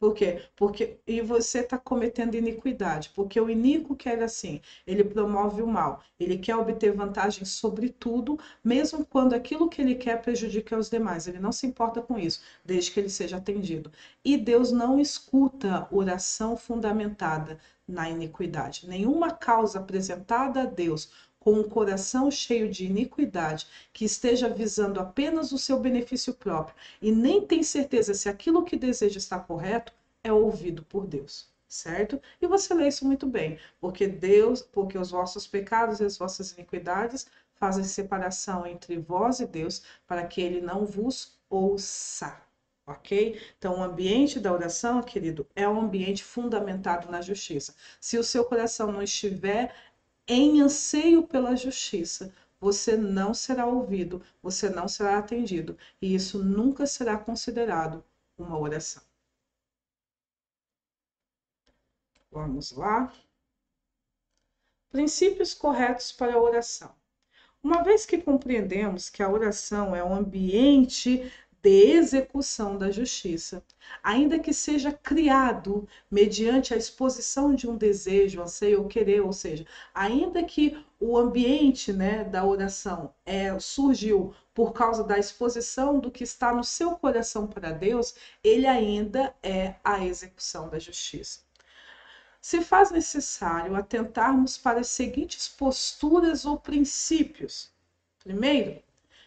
Por 0.00 0.14
quê? 0.14 0.42
Porque 0.56 0.98
e 1.06 1.20
você 1.20 1.60
está 1.60 1.76
cometendo 1.76 2.34
iniquidade, 2.34 3.10
porque 3.14 3.38
o 3.38 3.50
iníquo 3.50 3.94
quer 3.94 4.22
assim, 4.22 4.58
ele 4.86 5.04
promove 5.04 5.60
o 5.60 5.66
mal, 5.66 6.02
ele 6.18 6.38
quer 6.38 6.56
obter 6.56 6.90
vantagem 6.92 7.44
sobre 7.44 7.90
tudo, 7.90 8.38
mesmo 8.64 9.04
quando 9.04 9.34
aquilo 9.34 9.68
que 9.68 9.82
ele 9.82 9.94
quer 9.94 10.22
prejudica 10.22 10.78
os 10.78 10.88
demais. 10.88 11.26
Ele 11.26 11.38
não 11.38 11.52
se 11.52 11.66
importa 11.66 12.00
com 12.00 12.18
isso, 12.18 12.40
desde 12.64 12.90
que 12.90 12.98
ele 12.98 13.10
seja 13.10 13.36
atendido. 13.36 13.92
E 14.24 14.38
Deus 14.38 14.72
não 14.72 14.98
escuta 14.98 15.86
oração 15.90 16.56
fundamentada 16.56 17.60
na 17.90 18.08
iniquidade. 18.08 18.88
Nenhuma 18.88 19.32
causa 19.32 19.78
apresentada 19.78 20.62
a 20.62 20.66
Deus 20.66 21.10
com 21.40 21.54
um 21.54 21.68
coração 21.68 22.30
cheio 22.30 22.70
de 22.70 22.84
iniquidade, 22.84 23.66
que 23.92 24.04
esteja 24.04 24.48
visando 24.48 25.00
apenas 25.00 25.52
o 25.52 25.58
seu 25.58 25.80
benefício 25.80 26.34
próprio 26.34 26.76
e 27.00 27.10
nem 27.10 27.46
tem 27.46 27.62
certeza 27.62 28.12
se 28.14 28.28
aquilo 28.28 28.64
que 28.64 28.76
deseja 28.76 29.18
está 29.18 29.38
correto, 29.40 29.92
é 30.22 30.30
ouvido 30.30 30.82
por 30.82 31.06
Deus, 31.06 31.48
certo? 31.66 32.20
E 32.42 32.46
você 32.46 32.74
lê 32.74 32.88
isso 32.88 33.06
muito 33.06 33.26
bem, 33.26 33.58
porque 33.80 34.06
Deus, 34.06 34.60
porque 34.60 34.98
os 34.98 35.10
vossos 35.10 35.46
pecados 35.46 35.98
e 36.00 36.04
as 36.04 36.18
vossas 36.18 36.52
iniquidades 36.52 37.26
fazem 37.54 37.84
separação 37.84 38.66
entre 38.66 38.98
vós 38.98 39.40
e 39.40 39.46
Deus, 39.46 39.82
para 40.06 40.26
que 40.26 40.40
ele 40.42 40.60
não 40.60 40.84
vos 40.84 41.38
ouça. 41.48 42.49
Ok? 42.90 43.40
Então, 43.56 43.78
o 43.78 43.82
ambiente 43.84 44.40
da 44.40 44.52
oração, 44.52 45.00
querido, 45.00 45.46
é 45.54 45.68
um 45.68 45.80
ambiente 45.80 46.24
fundamentado 46.24 47.08
na 47.08 47.20
justiça. 47.22 47.72
Se 48.00 48.18
o 48.18 48.24
seu 48.24 48.44
coração 48.44 48.90
não 48.90 49.00
estiver 49.00 49.72
em 50.26 50.60
anseio 50.60 51.22
pela 51.22 51.54
justiça, 51.54 52.34
você 52.58 52.96
não 52.96 53.32
será 53.32 53.64
ouvido, 53.64 54.20
você 54.42 54.68
não 54.68 54.88
será 54.88 55.18
atendido, 55.18 55.78
e 56.02 56.14
isso 56.14 56.42
nunca 56.42 56.84
será 56.84 57.16
considerado 57.16 58.04
uma 58.36 58.58
oração. 58.58 59.02
Vamos 62.32 62.72
lá. 62.72 63.12
Princípios 64.90 65.54
corretos 65.54 66.10
para 66.10 66.34
a 66.34 66.40
oração. 66.40 66.92
Uma 67.62 67.84
vez 67.84 68.04
que 68.04 68.18
compreendemos 68.18 69.08
que 69.08 69.22
a 69.22 69.28
oração 69.30 69.94
é 69.94 70.02
um 70.02 70.14
ambiente 70.14 71.30
de 71.62 71.92
execução 71.92 72.78
da 72.78 72.90
justiça, 72.90 73.62
ainda 74.02 74.38
que 74.38 74.52
seja 74.52 74.92
criado 74.92 75.86
mediante 76.10 76.72
a 76.72 76.76
exposição 76.76 77.54
de 77.54 77.68
um 77.68 77.76
desejo, 77.76 78.40
anseio 78.40 78.82
ou 78.82 78.88
querer, 78.88 79.20
ou 79.20 79.32
seja, 79.32 79.66
ainda 79.94 80.42
que 80.42 80.82
o 80.98 81.18
ambiente 81.18 81.92
né, 81.92 82.24
da 82.24 82.44
oração 82.44 83.12
é, 83.26 83.58
surgiu 83.58 84.34
por 84.54 84.72
causa 84.72 85.04
da 85.04 85.18
exposição 85.18 85.98
do 85.98 86.10
que 86.10 86.24
está 86.24 86.52
no 86.52 86.64
seu 86.64 86.92
coração 86.92 87.46
para 87.46 87.72
Deus, 87.72 88.14
ele 88.42 88.66
ainda 88.66 89.34
é 89.42 89.74
a 89.84 90.04
execução 90.04 90.68
da 90.68 90.78
justiça. 90.78 91.40
Se 92.40 92.62
faz 92.62 92.90
necessário 92.90 93.76
atentarmos 93.76 94.56
para 94.56 94.80
as 94.80 94.88
seguintes 94.88 95.46
posturas 95.46 96.46
ou 96.46 96.58
princípios. 96.58 97.70
Primeiro, 98.18 98.82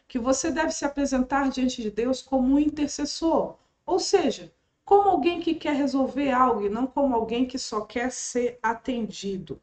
que 0.08 0.20
você 0.20 0.52
deve 0.52 0.72
se 0.72 0.86
apresentar 0.86 1.50
diante 1.50 1.82
de 1.82 1.90
Deus 1.92 2.22
como 2.22 2.54
um 2.54 2.60
intercessor, 2.60 3.58
ou 3.86 4.00
seja, 4.00 4.54
como 4.86 5.10
alguém 5.10 5.40
que 5.40 5.56
quer 5.56 5.76
resolver 5.76 6.32
algo 6.32 6.66
e 6.66 6.70
não 6.70 6.86
como 6.88 7.16
alguém 7.16 7.46
que 7.46 7.58
só 7.58 7.82
quer 7.82 8.12
ser 8.12 8.60
atendido. 8.62 9.60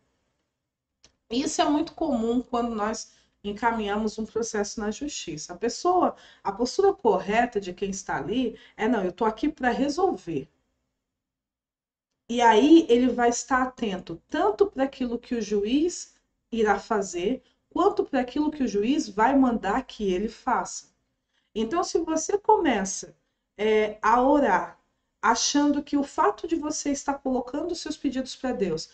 Isso 1.30 1.62
é 1.62 1.64
muito 1.64 1.94
comum 1.94 2.42
quando 2.42 2.75
nós 2.75 3.12
encaminhamos 3.42 4.18
um 4.18 4.26
processo 4.26 4.80
na 4.80 4.90
justiça. 4.90 5.52
A 5.52 5.56
pessoa, 5.56 6.14
a 6.42 6.52
postura 6.52 6.92
correta 6.92 7.61
de 7.61 7.73
quem 7.73 7.90
está 7.90 8.16
ali 8.16 8.59
é 8.76 8.87
não, 8.88 9.02
eu 9.02 9.11
estou 9.11 9.26
aqui 9.26 9.49
para 9.49 9.70
resolver. 9.70 10.49
E 12.28 12.40
aí 12.40 12.87
ele 12.88 13.09
vai 13.09 13.28
estar 13.28 13.62
atento 13.62 14.20
tanto 14.28 14.66
para 14.66 14.85
aquilo 14.85 15.18
que 15.18 15.35
o 15.35 15.42
juiz 15.42 16.14
irá 16.52 16.78
fazer, 16.78 17.42
quanto 17.70 18.04
para 18.04 18.20
aquilo 18.20 18.50
que 18.50 18.62
o 18.62 18.68
juiz 18.68 19.08
vai 19.08 19.36
mandar 19.36 19.82
que 19.86 20.12
ele 20.12 20.28
faça. 20.28 20.90
Então, 21.54 21.82
se 21.82 21.98
você 21.98 22.36
começa 22.36 23.16
é, 23.56 23.98
a 24.02 24.20
orar 24.20 24.78
achando 25.22 25.82
que 25.82 25.96
o 25.96 26.02
fato 26.02 26.46
de 26.46 26.56
você 26.56 26.90
estar 26.90 27.14
colocando 27.14 27.74
seus 27.74 27.96
pedidos 27.96 28.34
para 28.34 28.52
Deus, 28.52 28.90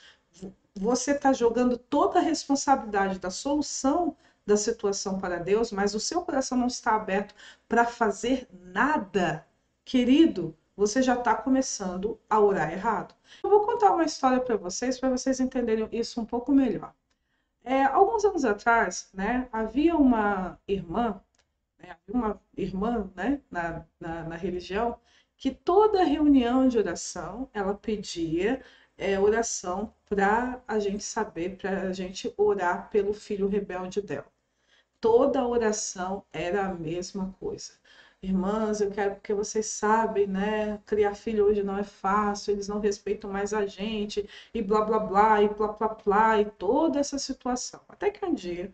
você 0.74 1.12
está 1.12 1.32
jogando 1.32 1.78
toda 1.78 2.18
a 2.18 2.22
responsabilidade 2.22 3.18
da 3.18 3.30
solução 3.30 4.16
da 4.44 4.56
situação 4.56 5.18
para 5.18 5.38
Deus, 5.38 5.72
mas 5.72 5.94
o 5.94 6.00
seu 6.00 6.22
coração 6.22 6.56
não 6.56 6.68
está 6.68 6.94
aberto 6.94 7.34
para 7.68 7.84
fazer 7.84 8.46
nada, 8.52 9.44
querido, 9.84 10.56
você 10.76 11.02
já 11.02 11.14
está 11.14 11.34
começando 11.34 12.18
a 12.28 12.38
orar 12.38 12.72
errado. 12.72 13.14
Eu 13.42 13.50
vou 13.50 13.62
contar 13.62 13.92
uma 13.92 14.04
história 14.04 14.40
para 14.40 14.56
vocês, 14.56 15.00
para 15.00 15.10
vocês 15.10 15.40
entenderem 15.40 15.88
isso 15.90 16.20
um 16.20 16.24
pouco 16.24 16.52
melhor. 16.52 16.94
É, 17.66 17.82
alguns 17.82 18.24
anos 18.24 18.44
atrás, 18.44 19.10
né, 19.12 19.48
havia 19.52 19.96
uma 19.96 20.56
irmã, 20.68 21.20
né, 21.76 21.96
uma 22.08 22.40
irmã 22.56 23.10
né, 23.16 23.42
na, 23.50 23.84
na, 23.98 24.22
na, 24.22 24.36
religião, 24.36 25.00
que 25.36 25.50
toda 25.50 26.04
reunião 26.04 26.68
de 26.68 26.78
oração 26.78 27.50
ela 27.52 27.74
pedia 27.74 28.62
é, 28.96 29.18
oração 29.18 29.92
para 30.08 30.62
a 30.68 30.78
gente 30.78 31.02
saber, 31.02 31.56
para 31.56 31.88
a 31.88 31.92
gente 31.92 32.32
orar 32.36 32.88
pelo 32.88 33.12
filho 33.12 33.48
rebelde 33.48 34.00
dela. 34.00 34.30
Toda 35.00 35.44
oração 35.44 36.24
era 36.32 36.66
a 36.66 36.72
mesma 36.74 37.34
coisa. 37.40 37.72
Irmãs, 38.26 38.80
eu 38.80 38.90
quero 38.90 39.14
porque 39.14 39.32
vocês 39.32 39.66
sabem, 39.66 40.26
né? 40.26 40.78
Criar 40.84 41.14
filho 41.14 41.44
hoje 41.46 41.62
não 41.62 41.78
é 41.78 41.84
fácil, 41.84 42.52
eles 42.52 42.66
não 42.68 42.78
respeitam 42.80 43.30
mais 43.30 43.52
a 43.54 43.64
gente, 43.66 44.28
e 44.52 44.60
blá 44.62 44.80
blá 44.82 44.98
blá, 44.98 45.42
e 45.42 45.48
blá 45.48 45.68
blá 45.68 45.88
blá, 46.04 46.40
e 46.40 46.44
toda 46.44 46.98
essa 46.98 47.18
situação. 47.18 47.80
Até 47.88 48.10
que 48.10 48.24
um 48.24 48.34
dia 48.34 48.72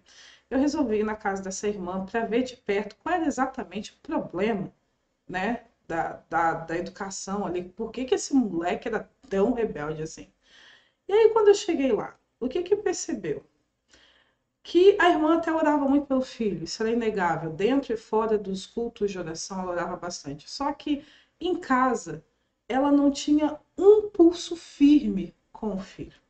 eu 0.50 0.58
resolvi 0.58 0.98
ir 1.00 1.04
na 1.04 1.14
casa 1.16 1.42
dessa 1.42 1.68
irmã 1.68 2.04
para 2.06 2.24
ver 2.24 2.42
de 2.44 2.56
perto 2.56 2.96
qual 3.02 3.14
era 3.14 3.26
exatamente 3.26 3.92
o 3.92 3.96
problema, 4.02 4.72
né? 5.28 5.64
Da, 5.88 6.22
da, 6.30 6.54
da 6.54 6.78
educação 6.78 7.46
ali, 7.46 7.64
por 7.64 7.92
que, 7.92 8.04
que 8.06 8.14
esse 8.16 8.34
moleque 8.34 8.88
era 8.88 9.08
tão 9.30 9.52
rebelde 9.54 10.02
assim. 10.02 10.28
E 11.08 11.12
aí, 11.12 11.30
quando 11.30 11.48
eu 11.48 11.54
cheguei 11.54 11.92
lá, 11.92 12.16
o 12.40 12.48
que 12.48 12.62
que 12.62 12.76
percebeu? 12.76 13.44
Que 14.62 14.96
a 15.00 15.10
irmã 15.10 15.36
até 15.38 15.52
orava 15.52 15.88
muito 15.88 16.06
pelo 16.06 16.22
filho, 16.22 16.64
isso 16.64 16.82
era 16.82 16.92
inegável. 16.92 17.50
Dentro 17.52 17.92
e 17.92 17.96
fora 17.96 18.38
dos 18.38 18.66
cultos 18.66 19.10
de 19.10 19.18
oração, 19.18 19.60
ela 19.60 19.72
orava 19.72 19.96
bastante. 19.96 20.48
Só 20.50 20.72
que 20.72 21.04
em 21.40 21.56
casa, 21.58 22.24
ela 22.68 22.92
não 22.92 23.10
tinha 23.10 23.58
um 23.76 24.08
pulso 24.08 24.54
firme 24.54 25.34
com 25.52 25.74
o 25.74 25.80
filho. 25.80 26.20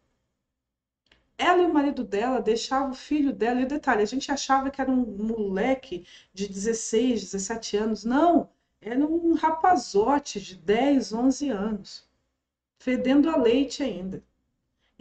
Ela 1.37 1.63
e 1.63 1.67
o 1.67 1.73
marido 1.73 2.05
dela 2.05 2.41
deixavam 2.41 2.93
o 2.93 2.95
filho 2.95 3.33
dela, 3.33 3.61
e 3.61 3.67
detalhe, 3.67 4.03
a 4.03 4.07
gente 4.07 4.31
achava 4.31 4.71
que 4.71 4.81
era 4.81 4.91
um 4.91 5.05
moleque 5.05 6.07
de 6.33 6.49
16, 6.49 7.21
17 7.23 7.77
anos. 7.77 8.05
Não, 8.05 8.49
era 8.81 9.05
um 9.05 9.35
rapazote 9.35 10.41
de 10.41 10.57
10, 10.57 11.13
11 11.13 11.51
anos, 11.51 12.09
fedendo 12.79 13.29
a 13.29 13.37
leite 13.37 13.83
ainda 13.83 14.23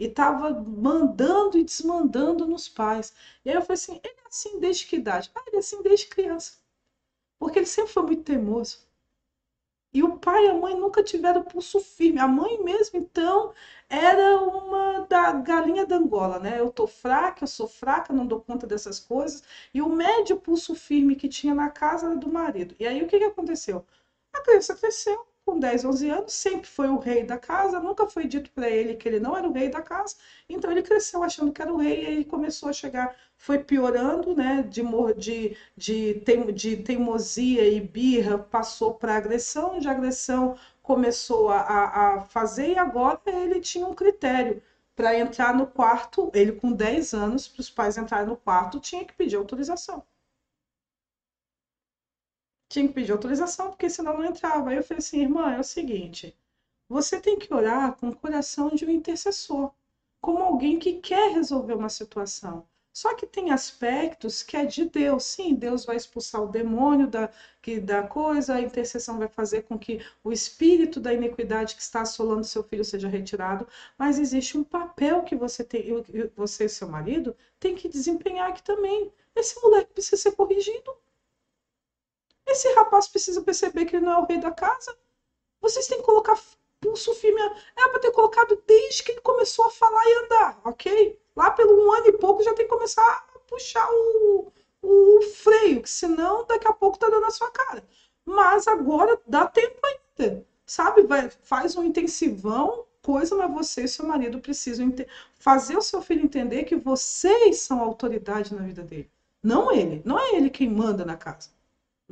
e 0.02 0.06
estava 0.06 0.50
mandando 0.50 1.56
e 1.58 1.64
desmandando 1.64 2.46
nos 2.46 2.68
pais. 2.68 3.14
E 3.44 3.50
aí 3.50 3.56
eu 3.56 3.62
falei 3.62 3.74
assim: 3.74 4.00
ele 4.04 4.20
é 4.24 4.28
assim 4.28 4.58
desde 4.60 4.86
que 4.86 4.96
idade? 4.96 5.30
Ah, 5.34 5.42
ele 5.46 5.56
é 5.56 5.58
assim 5.60 5.82
desde 5.82 6.08
criança. 6.08 6.54
Porque 7.38 7.58
ele 7.60 7.66
sempre 7.66 7.92
foi 7.92 8.02
muito 8.04 8.24
teimoso. 8.24 8.80
E 9.94 10.02
o 10.02 10.18
pai 10.18 10.46
e 10.46 10.48
a 10.50 10.54
mãe 10.54 10.74
nunca 10.74 11.02
tiveram 11.02 11.42
pulso 11.42 11.78
firme. 11.78 12.18
A 12.18 12.26
mãe 12.26 12.62
mesmo, 12.64 12.98
então, 12.98 13.52
era 13.88 14.38
uma 14.40 15.06
da 15.06 15.32
galinha 15.32 15.84
da 15.86 15.96
Angola, 15.96 16.38
né? 16.38 16.58
Eu 16.58 16.70
tô 16.70 16.86
fraca, 16.86 17.44
eu 17.44 17.48
sou 17.48 17.66
fraca, 17.68 18.12
não 18.12 18.26
dou 18.26 18.40
conta 18.40 18.66
dessas 18.66 18.98
coisas. 18.98 19.42
E 19.72 19.82
o 19.82 19.88
médio 19.90 20.38
pulso 20.40 20.74
firme 20.74 21.14
que 21.14 21.28
tinha 21.28 21.54
na 21.54 21.68
casa 21.70 22.06
era 22.06 22.16
do 22.16 22.28
marido. 22.32 22.74
E 22.80 22.86
aí 22.86 23.02
o 23.02 23.06
que, 23.06 23.18
que 23.18 23.24
aconteceu? 23.24 23.84
A 24.32 24.40
criança 24.42 24.74
cresceu, 24.74 25.26
com 25.44 25.58
10, 25.58 25.84
11 25.84 26.08
anos, 26.10 26.32
sempre 26.32 26.66
foi 26.68 26.88
o 26.88 26.98
rei 26.98 27.24
da 27.24 27.38
casa, 27.38 27.80
nunca 27.80 28.06
foi 28.08 28.26
dito 28.26 28.50
para 28.52 28.68
ele 28.70 28.94
que 28.94 29.08
ele 29.08 29.20
não 29.20 29.36
era 29.36 29.48
o 29.48 29.52
rei 29.52 29.68
da 29.68 29.82
casa, 29.82 30.16
então 30.48 30.70
ele 30.70 30.82
cresceu 30.82 31.22
achando 31.22 31.52
que 31.52 31.60
era 31.62 31.72
o 31.72 31.76
rei 31.76 32.02
e 32.02 32.06
aí 32.06 32.24
começou 32.24 32.68
a 32.68 32.72
chegar, 32.72 33.16
foi 33.36 33.58
piorando, 33.58 34.34
né, 34.34 34.62
de, 34.62 34.82
de, 35.16 35.56
de, 35.76 36.52
de 36.52 36.76
teimosia 36.78 37.68
e 37.68 37.80
birra, 37.80 38.38
passou 38.38 38.94
para 38.94 39.16
agressão, 39.16 39.78
de 39.78 39.88
agressão 39.88 40.56
começou 40.82 41.48
a, 41.50 42.16
a 42.16 42.20
fazer 42.22 42.72
e 42.72 42.78
agora 42.78 43.20
ele 43.26 43.60
tinha 43.60 43.86
um 43.86 43.94
critério 43.94 44.62
para 44.94 45.18
entrar 45.18 45.54
no 45.54 45.66
quarto, 45.66 46.30
ele 46.34 46.52
com 46.52 46.72
10 46.72 47.14
anos, 47.14 47.48
para 47.48 47.60
os 47.60 47.70
pais 47.70 47.96
entrarem 47.96 48.26
no 48.28 48.36
quarto, 48.36 48.78
tinha 48.80 49.04
que 49.04 49.14
pedir 49.14 49.36
autorização 49.36 50.04
tinha 52.72 52.88
que 52.88 52.94
pedir 52.94 53.12
autorização, 53.12 53.70
porque 53.70 53.88
senão 53.90 54.16
não 54.16 54.24
entrava. 54.24 54.70
Aí 54.70 54.76
eu 54.76 54.82
falei 54.82 54.98
assim, 54.98 55.20
irmã, 55.20 55.52
é 55.52 55.60
o 55.60 55.64
seguinte, 55.64 56.34
você 56.88 57.20
tem 57.20 57.38
que 57.38 57.52
orar 57.52 57.96
com 57.96 58.08
o 58.08 58.16
coração 58.16 58.70
de 58.74 58.84
um 58.86 58.90
intercessor, 58.90 59.72
como 60.20 60.42
alguém 60.44 60.78
que 60.78 60.94
quer 61.00 61.32
resolver 61.32 61.74
uma 61.74 61.88
situação. 61.90 62.66
Só 62.94 63.14
que 63.14 63.26
tem 63.26 63.50
aspectos 63.50 64.42
que 64.42 64.56
é 64.56 64.64
de 64.66 64.84
Deus. 64.84 65.24
Sim, 65.24 65.54
Deus 65.54 65.84
vai 65.84 65.96
expulsar 65.96 66.42
o 66.42 66.48
demônio 66.50 67.06
da, 67.08 67.30
que, 67.62 67.78
da 67.80 68.02
coisa, 68.06 68.54
a 68.54 68.60
intercessão 68.60 69.18
vai 69.18 69.28
fazer 69.28 69.62
com 69.62 69.78
que 69.78 70.00
o 70.22 70.30
espírito 70.32 71.00
da 71.00 71.12
iniquidade 71.12 71.74
que 71.74 71.82
está 71.82 72.02
assolando 72.02 72.44
seu 72.44 72.62
filho 72.62 72.84
seja 72.84 73.08
retirado, 73.08 73.66
mas 73.98 74.18
existe 74.18 74.58
um 74.58 74.64
papel 74.64 75.22
que 75.24 75.34
você 75.34 75.64
tem, 75.64 75.86
você 76.36 76.64
e 76.66 76.68
seu 76.68 76.88
marido 76.88 77.34
tem 77.58 77.74
que 77.74 77.88
desempenhar 77.88 78.48
aqui 78.50 78.62
também. 78.62 79.10
Esse 79.34 79.60
moleque 79.62 79.92
precisa 79.92 80.16
ser 80.20 80.32
corrigido. 80.32 80.94
Esse 82.52 82.70
rapaz 82.74 83.08
precisa 83.08 83.40
perceber 83.42 83.86
que 83.86 83.96
ele 83.96 84.04
não 84.04 84.12
é 84.12 84.18
o 84.18 84.26
rei 84.26 84.38
da 84.38 84.50
casa. 84.50 84.94
Vocês 85.60 85.86
têm 85.86 85.98
que 85.98 86.04
colocar 86.04 86.38
pulso 86.82 87.14
firme. 87.14 87.40
É 87.40 87.88
para 87.88 88.00
ter 88.00 88.10
colocado 88.10 88.62
desde 88.66 89.02
que 89.02 89.12
ele 89.12 89.20
começou 89.22 89.64
a 89.66 89.70
falar 89.70 90.04
e 90.04 90.24
andar, 90.24 90.60
ok? 90.64 91.18
Lá 91.34 91.50
pelo 91.50 91.72
um 91.82 91.92
ano 91.92 92.08
e 92.08 92.12
pouco 92.12 92.42
já 92.42 92.52
tem 92.52 92.66
que 92.66 92.72
começar 92.72 93.02
a 93.02 93.38
puxar 93.38 93.88
o, 93.90 94.52
o 94.82 95.22
freio, 95.22 95.80
que 95.80 95.88
senão 95.88 96.44
daqui 96.44 96.68
a 96.68 96.72
pouco 96.72 96.98
tá 96.98 97.08
dando 97.08 97.24
a 97.24 97.30
sua 97.30 97.50
cara. 97.50 97.82
Mas 98.24 98.68
agora 98.68 99.18
dá 99.26 99.46
tempo 99.46 99.80
ainda, 99.86 100.44
sabe? 100.66 101.02
Vai, 101.04 101.30
faz 101.42 101.74
um 101.74 101.84
intensivão, 101.84 102.84
coisa, 103.00 103.34
mas 103.34 103.50
você 103.50 103.84
e 103.84 103.88
seu 103.88 104.04
marido 104.04 104.40
precisam 104.40 104.92
fazer 105.38 105.76
o 105.76 105.82
seu 105.82 106.02
filho 106.02 106.22
entender 106.22 106.64
que 106.64 106.76
vocês 106.76 107.60
são 107.60 107.80
autoridade 107.80 108.54
na 108.54 108.62
vida 108.62 108.82
dele. 108.82 109.10
Não 109.42 109.72
ele. 109.72 110.02
Não 110.04 110.18
é 110.18 110.34
ele 110.36 110.50
quem 110.50 110.68
manda 110.68 111.04
na 111.04 111.16
casa. 111.16 111.50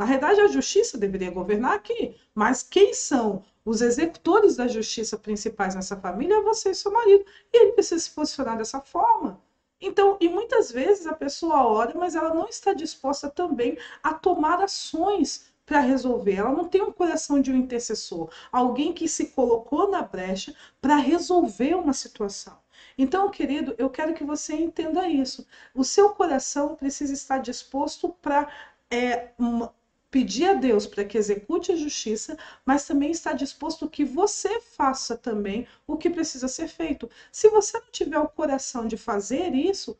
Na 0.00 0.06
verdade, 0.06 0.40
a 0.40 0.48
justiça 0.48 0.96
deveria 0.96 1.30
governar 1.30 1.74
aqui, 1.74 2.16
mas 2.34 2.62
quem 2.62 2.94
são 2.94 3.44
os 3.62 3.82
executores 3.82 4.56
da 4.56 4.66
justiça 4.66 5.18
principais 5.18 5.74
nessa 5.74 5.94
família 5.94 6.36
é 6.36 6.40
você 6.40 6.70
e 6.70 6.74
seu 6.74 6.90
marido. 6.90 7.22
E 7.52 7.58
ele 7.60 7.72
precisa 7.72 8.02
se 8.02 8.10
posicionar 8.10 8.56
dessa 8.56 8.80
forma. 8.80 9.38
Então, 9.78 10.16
e 10.18 10.26
muitas 10.26 10.72
vezes 10.72 11.06
a 11.06 11.12
pessoa 11.12 11.66
ora, 11.66 11.92
mas 11.94 12.14
ela 12.14 12.32
não 12.32 12.48
está 12.48 12.72
disposta 12.72 13.28
também 13.28 13.76
a 14.02 14.14
tomar 14.14 14.62
ações 14.62 15.52
para 15.66 15.80
resolver. 15.80 16.36
Ela 16.36 16.52
não 16.52 16.64
tem 16.66 16.80
um 16.80 16.90
coração 16.90 17.38
de 17.38 17.52
um 17.52 17.56
intercessor, 17.56 18.30
alguém 18.50 18.94
que 18.94 19.06
se 19.06 19.26
colocou 19.26 19.90
na 19.90 20.00
brecha 20.00 20.54
para 20.80 20.96
resolver 20.96 21.74
uma 21.74 21.92
situação. 21.92 22.56
Então, 22.96 23.30
querido, 23.30 23.74
eu 23.76 23.90
quero 23.90 24.14
que 24.14 24.24
você 24.24 24.54
entenda 24.54 25.06
isso. 25.06 25.46
O 25.74 25.84
seu 25.84 26.08
coração 26.14 26.74
precisa 26.74 27.12
estar 27.12 27.36
disposto 27.36 28.08
para 28.22 28.48
é, 28.90 29.32
pedir 30.10 30.46
a 30.46 30.54
Deus 30.54 30.86
para 30.86 31.04
que 31.04 31.16
execute 31.16 31.72
a 31.72 31.76
justiça, 31.76 32.36
mas 32.64 32.86
também 32.86 33.10
está 33.10 33.32
disposto 33.32 33.88
que 33.88 34.04
você 34.04 34.60
faça 34.60 35.16
também 35.16 35.66
o 35.86 35.96
que 35.96 36.10
precisa 36.10 36.48
ser 36.48 36.68
feito. 36.68 37.08
Se 37.30 37.48
você 37.48 37.78
não 37.78 37.90
tiver 37.90 38.18
o 38.18 38.28
coração 38.28 38.86
de 38.86 38.96
fazer 38.96 39.54
isso, 39.54 39.96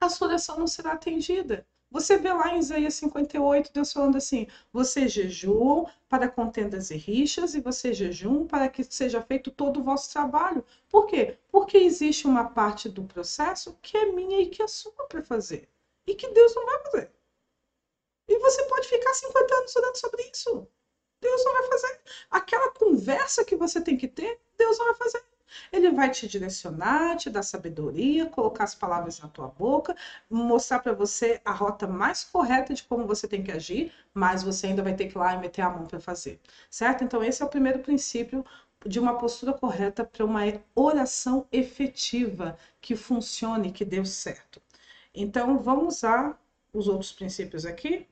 a 0.00 0.08
sua 0.08 0.28
oração 0.28 0.58
não 0.58 0.66
será 0.66 0.92
atendida. 0.92 1.66
Você 1.90 2.18
vê 2.18 2.32
lá 2.32 2.54
em 2.54 2.58
Isaías 2.58 2.94
58, 2.94 3.72
Deus 3.72 3.92
falando 3.92 4.16
assim: 4.16 4.46
você 4.72 5.08
jejuam 5.08 5.88
para 6.08 6.28
contendas 6.28 6.90
e 6.90 6.96
rixas, 6.96 7.54
e 7.54 7.60
você 7.60 7.94
jejum 7.94 8.46
para 8.46 8.68
que 8.68 8.84
seja 8.84 9.22
feito 9.22 9.50
todo 9.50 9.80
o 9.80 9.82
vosso 9.82 10.12
trabalho. 10.12 10.64
Por 10.88 11.06
quê? 11.06 11.38
Porque 11.48 11.78
existe 11.78 12.26
uma 12.26 12.44
parte 12.44 12.88
do 12.88 13.04
processo 13.04 13.78
que 13.80 13.96
é 13.96 14.12
minha 14.12 14.40
e 14.40 14.46
que 14.46 14.62
é 14.62 14.66
sua 14.66 14.92
para 15.08 15.22
fazer, 15.22 15.68
e 16.06 16.14
que 16.14 16.28
Deus 16.28 16.54
não 16.54 16.66
vai 16.66 16.82
fazer. 16.82 17.17
E 18.28 18.38
você 18.38 18.62
pode 18.64 18.88
ficar 18.88 19.14
50 19.14 19.54
anos 19.54 19.76
orando 19.76 19.98
sobre 19.98 20.30
isso. 20.32 20.68
Deus 21.20 21.44
não 21.44 21.52
vai 21.52 21.68
fazer. 21.68 22.00
Aquela 22.30 22.70
conversa 22.70 23.44
que 23.44 23.56
você 23.56 23.80
tem 23.80 23.96
que 23.96 24.06
ter, 24.06 24.38
Deus 24.56 24.78
não 24.78 24.86
vai 24.86 24.94
fazer. 24.94 25.22
Ele 25.72 25.90
vai 25.90 26.10
te 26.10 26.28
direcionar, 26.28 27.16
te 27.16 27.30
dar 27.30 27.42
sabedoria, 27.42 28.26
colocar 28.26 28.64
as 28.64 28.74
palavras 28.74 29.18
na 29.18 29.28
tua 29.28 29.48
boca, 29.48 29.96
mostrar 30.28 30.78
para 30.80 30.92
você 30.92 31.40
a 31.44 31.52
rota 31.52 31.86
mais 31.86 32.22
correta 32.22 32.74
de 32.74 32.82
como 32.82 33.06
você 33.06 33.26
tem 33.26 33.42
que 33.42 33.50
agir, 33.50 33.92
mas 34.12 34.42
você 34.42 34.66
ainda 34.66 34.82
vai 34.82 34.94
ter 34.94 35.06
que 35.06 35.16
ir 35.16 35.18
lá 35.18 35.34
e 35.34 35.38
meter 35.38 35.62
a 35.62 35.70
mão 35.70 35.86
para 35.86 35.98
fazer. 35.98 36.38
Certo? 36.70 37.02
Então, 37.02 37.24
esse 37.24 37.42
é 37.42 37.46
o 37.46 37.48
primeiro 37.48 37.78
princípio 37.78 38.44
de 38.86 39.00
uma 39.00 39.18
postura 39.18 39.52
correta 39.52 40.04
para 40.04 40.24
uma 40.24 40.42
oração 40.74 41.46
efetiva 41.50 42.56
que 42.80 42.94
funcione, 42.94 43.72
que 43.72 43.84
deu 43.84 44.04
certo. 44.04 44.60
Então, 45.14 45.58
vamos 45.58 45.96
usar 45.96 46.38
os 46.72 46.86
outros 46.88 47.10
princípios 47.10 47.64
aqui 47.64 48.06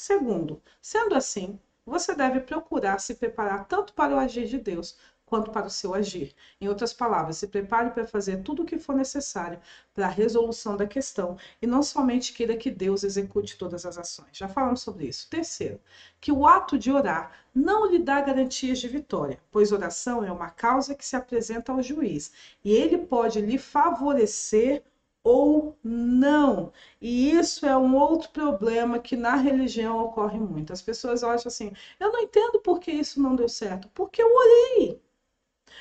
Segundo, 0.00 0.62
sendo 0.80 1.14
assim, 1.14 1.60
você 1.84 2.14
deve 2.14 2.40
procurar 2.40 2.98
se 2.98 3.16
preparar 3.16 3.66
tanto 3.66 3.92
para 3.92 4.16
o 4.16 4.18
agir 4.18 4.46
de 4.46 4.56
Deus 4.56 4.96
quanto 5.26 5.50
para 5.50 5.66
o 5.66 5.70
seu 5.70 5.92
agir. 5.92 6.34
Em 6.58 6.70
outras 6.70 6.94
palavras, 6.94 7.36
se 7.36 7.48
prepare 7.48 7.90
para 7.90 8.06
fazer 8.06 8.42
tudo 8.42 8.62
o 8.62 8.64
que 8.64 8.78
for 8.78 8.94
necessário 8.96 9.60
para 9.92 10.06
a 10.06 10.08
resolução 10.08 10.74
da 10.74 10.86
questão 10.86 11.36
e 11.60 11.66
não 11.66 11.82
somente 11.82 12.32
queira 12.32 12.56
que 12.56 12.70
Deus 12.70 13.04
execute 13.04 13.58
todas 13.58 13.84
as 13.84 13.98
ações. 13.98 14.30
Já 14.32 14.48
falamos 14.48 14.80
sobre 14.80 15.06
isso. 15.06 15.28
Terceiro, 15.28 15.78
que 16.18 16.32
o 16.32 16.46
ato 16.46 16.78
de 16.78 16.90
orar 16.90 17.32
não 17.54 17.84
lhe 17.84 17.98
dá 17.98 18.22
garantias 18.22 18.78
de 18.78 18.88
vitória, 18.88 19.38
pois 19.50 19.70
oração 19.70 20.24
é 20.24 20.32
uma 20.32 20.48
causa 20.48 20.94
que 20.94 21.04
se 21.04 21.14
apresenta 21.14 21.72
ao 21.72 21.82
juiz 21.82 22.32
e 22.64 22.72
ele 22.72 22.96
pode 22.96 23.38
lhe 23.38 23.58
favorecer 23.58 24.82
ou 25.22 25.76
não. 25.82 26.72
E 27.00 27.30
isso 27.32 27.66
é 27.66 27.76
um 27.76 27.96
outro 27.96 28.30
problema 28.30 28.98
que 28.98 29.16
na 29.16 29.36
religião 29.36 29.98
ocorre 30.04 30.38
muito. 30.38 30.72
As 30.72 30.82
pessoas 30.82 31.22
acham 31.22 31.48
assim: 31.48 31.72
eu 31.98 32.12
não 32.12 32.20
entendo 32.20 32.60
por 32.60 32.80
que 32.80 32.90
isso 32.90 33.20
não 33.20 33.36
deu 33.36 33.48
certo, 33.48 33.88
porque 33.94 34.22
eu 34.22 34.34
orei. 34.34 35.00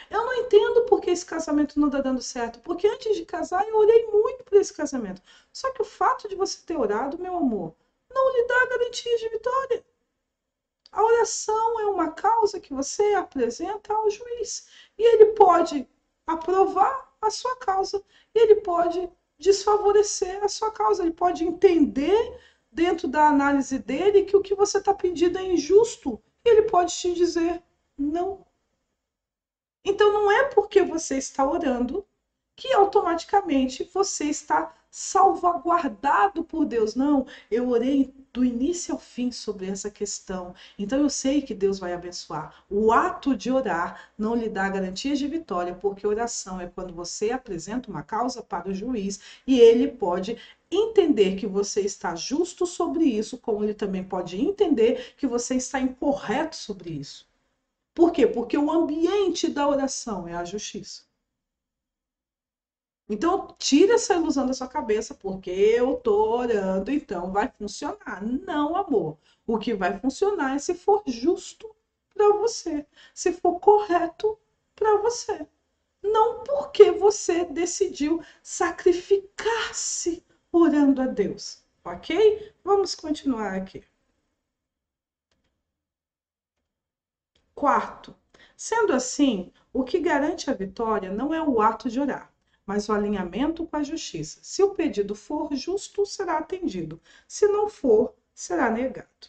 Eu 0.09 0.25
não 0.25 0.33
entendo 0.35 0.85
por 0.85 1.01
que 1.01 1.09
esse 1.09 1.25
casamento 1.25 1.79
não 1.79 1.87
está 1.87 2.01
dando 2.01 2.21
certo, 2.21 2.59
porque 2.61 2.87
antes 2.87 3.15
de 3.15 3.25
casar 3.25 3.67
eu 3.67 3.75
orei 3.77 4.05
muito 4.07 4.43
por 4.43 4.57
esse 4.57 4.73
casamento. 4.73 5.21
Só 5.51 5.71
que 5.71 5.81
o 5.81 5.85
fato 5.85 6.27
de 6.27 6.35
você 6.35 6.59
ter 6.65 6.77
orado, 6.77 7.17
meu 7.19 7.35
amor, 7.37 7.75
não 8.09 8.31
lhe 8.33 8.45
dá 8.47 8.65
garantia 8.67 9.17
de 9.17 9.29
vitória. 9.29 9.83
A 10.91 11.03
oração 11.03 11.79
é 11.79 11.85
uma 11.85 12.11
causa 12.11 12.59
que 12.59 12.73
você 12.73 13.13
apresenta 13.13 13.93
ao 13.93 14.09
juiz 14.09 14.67
e 14.97 15.03
ele 15.03 15.27
pode 15.33 15.87
aprovar 16.25 17.13
a 17.21 17.29
sua 17.29 17.55
causa 17.57 18.03
e 18.33 18.39
ele 18.39 18.55
pode 18.61 19.09
desfavorecer 19.39 20.43
a 20.43 20.47
sua 20.49 20.71
causa. 20.71 21.01
Ele 21.01 21.13
pode 21.13 21.43
entender 21.43 22.39
dentro 22.71 23.07
da 23.07 23.27
análise 23.27 23.79
dele 23.79 24.23
que 24.23 24.35
o 24.35 24.41
que 24.41 24.53
você 24.53 24.77
está 24.77 24.93
pedindo 24.93 25.39
é 25.39 25.43
injusto. 25.43 26.21
E 26.45 26.49
ele 26.49 26.63
pode 26.63 26.93
te 26.93 27.13
dizer 27.13 27.63
não. 27.97 28.45
Então 29.83 30.11
não 30.13 30.31
é 30.31 30.45
porque 30.45 30.83
você 30.83 31.17
está 31.17 31.49
orando 31.49 32.05
que 32.55 32.73
automaticamente 32.73 33.89
você 33.93 34.25
está 34.25 34.75
salvaguardado 34.91 36.43
por 36.43 36.65
Deus. 36.65 36.95
Não, 36.95 37.25
eu 37.49 37.69
orei 37.69 38.13
do 38.33 38.43
início 38.43 38.93
ao 38.93 38.99
fim 38.99 39.31
sobre 39.31 39.67
essa 39.67 39.89
questão. 39.89 40.53
Então 40.77 40.99
eu 40.99 41.09
sei 41.09 41.41
que 41.41 41.53
Deus 41.53 41.79
vai 41.79 41.93
abençoar. 41.93 42.63
O 42.69 42.91
ato 42.91 43.35
de 43.35 43.51
orar 43.51 44.11
não 44.17 44.35
lhe 44.35 44.49
dá 44.49 44.67
garantias 44.69 45.19
de 45.19 45.27
vitória, 45.27 45.75
porque 45.75 46.07
oração 46.07 46.59
é 46.59 46.67
quando 46.67 46.93
você 46.93 47.31
apresenta 47.31 47.89
uma 47.89 48.03
causa 48.03 48.41
para 48.41 48.69
o 48.69 48.73
juiz 48.73 49.19
e 49.45 49.59
ele 49.59 49.87
pode 49.87 50.37
entender 50.71 51.35
que 51.35 51.47
você 51.47 51.81
está 51.81 52.15
justo 52.15 52.65
sobre 52.65 53.03
isso, 53.03 53.37
como 53.37 53.63
ele 53.63 53.73
também 53.73 54.03
pode 54.03 54.39
entender 54.39 55.15
que 55.17 55.25
você 55.25 55.55
está 55.55 55.79
incorreto 55.79 56.55
sobre 56.55 56.91
isso. 56.91 57.27
Por 57.93 58.11
quê? 58.11 58.27
Porque 58.27 58.57
o 58.57 58.71
ambiente 58.71 59.47
da 59.47 59.67
oração 59.67 60.27
é 60.27 60.33
a 60.35 60.45
justiça. 60.45 61.08
Então, 63.09 63.55
tira 63.57 63.95
essa 63.95 64.13
ilusão 64.15 64.45
da 64.45 64.53
sua 64.53 64.67
cabeça, 64.67 65.15
porque 65.15 65.49
eu 65.49 65.97
tô 65.97 66.37
orando, 66.37 66.91
então 66.91 67.31
vai 67.31 67.49
funcionar. 67.57 68.23
Não, 68.23 68.75
amor. 68.75 69.17
O 69.47 69.57
que 69.57 69.73
vai 69.73 69.99
funcionar 69.99 70.55
é 70.55 70.59
se 70.59 70.75
for 70.75 71.01
justo 71.07 71.75
para 72.13 72.33
você, 72.33 72.85
se 73.13 73.33
for 73.33 73.59
correto 73.59 74.37
para 74.75 74.97
você. 74.97 75.47
Não 76.03 76.43
porque 76.43 76.91
você 76.91 77.45
decidiu 77.45 78.21
sacrificar-se 78.43 80.23
orando 80.51 81.01
a 81.01 81.07
Deus, 81.07 81.63
ok? 81.83 82.53
Vamos 82.63 82.95
continuar 82.95 83.55
aqui. 83.55 83.83
Quarto, 87.53 88.15
sendo 88.57 88.91
assim, 88.93 89.51
o 89.71 89.83
que 89.83 89.99
garante 89.99 90.49
a 90.49 90.53
vitória 90.53 91.11
não 91.11 91.31
é 91.33 91.41
o 91.43 91.61
ato 91.61 91.89
de 91.89 91.99
orar, 91.99 92.33
mas 92.69 92.87
o 92.87 92.93
alinhamento 92.93 93.65
com 93.65 93.77
a 93.77 93.81
justiça. 93.81 94.37
Se 94.43 94.61
o 94.61 94.75
pedido 94.75 95.15
for 95.15 95.55
justo, 95.55 96.05
será 96.05 96.37
atendido. 96.37 97.01
Se 97.27 97.47
não 97.47 97.67
for, 97.67 98.13
será 98.31 98.69
negado. 98.69 99.27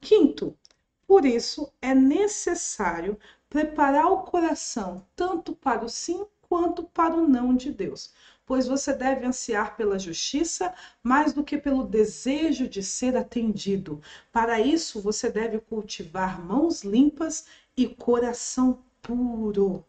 Quinto, 0.00 0.58
por 1.06 1.24
isso 1.24 1.72
é 1.80 1.94
necessário 1.94 3.16
preparar 3.48 4.10
o 4.10 4.22
coração 4.22 5.06
tanto 5.14 5.54
para 5.54 5.84
o 5.84 5.88
sim 5.88 6.26
quanto 6.42 6.82
para 6.82 7.14
o 7.14 7.28
não 7.28 7.54
de 7.54 7.70
Deus, 7.70 8.12
pois 8.44 8.66
você 8.66 8.92
deve 8.92 9.24
ansiar 9.24 9.76
pela 9.76 9.96
justiça 9.96 10.74
mais 11.04 11.32
do 11.32 11.44
que 11.44 11.56
pelo 11.56 11.84
desejo 11.84 12.66
de 12.68 12.82
ser 12.82 13.16
atendido. 13.16 14.02
Para 14.32 14.58
isso, 14.58 15.00
você 15.00 15.30
deve 15.30 15.60
cultivar 15.60 16.44
mãos 16.44 16.82
limpas 16.82 17.46
e 17.76 17.86
coração 17.86 18.82
puro. 19.00 19.84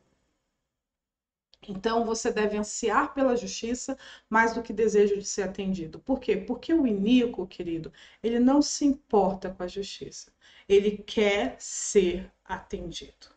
Então 1.67 2.05
você 2.05 2.31
deve 2.31 2.57
ansiar 2.57 3.13
pela 3.13 3.35
justiça 3.35 3.97
mais 4.29 4.53
do 4.53 4.61
que 4.63 4.71
desejo 4.73 5.17
de 5.17 5.25
ser 5.25 5.43
atendido. 5.43 5.99
Por 5.99 6.19
quê? 6.19 6.35
Porque 6.37 6.73
o 6.73 6.85
iníquo, 6.87 7.45
querido, 7.47 7.91
ele 8.23 8.39
não 8.39 8.61
se 8.61 8.85
importa 8.85 9.49
com 9.51 9.63
a 9.63 9.67
justiça. 9.67 10.31
Ele 10.67 10.97
quer 10.97 11.55
ser 11.59 12.31
atendido. 12.45 13.27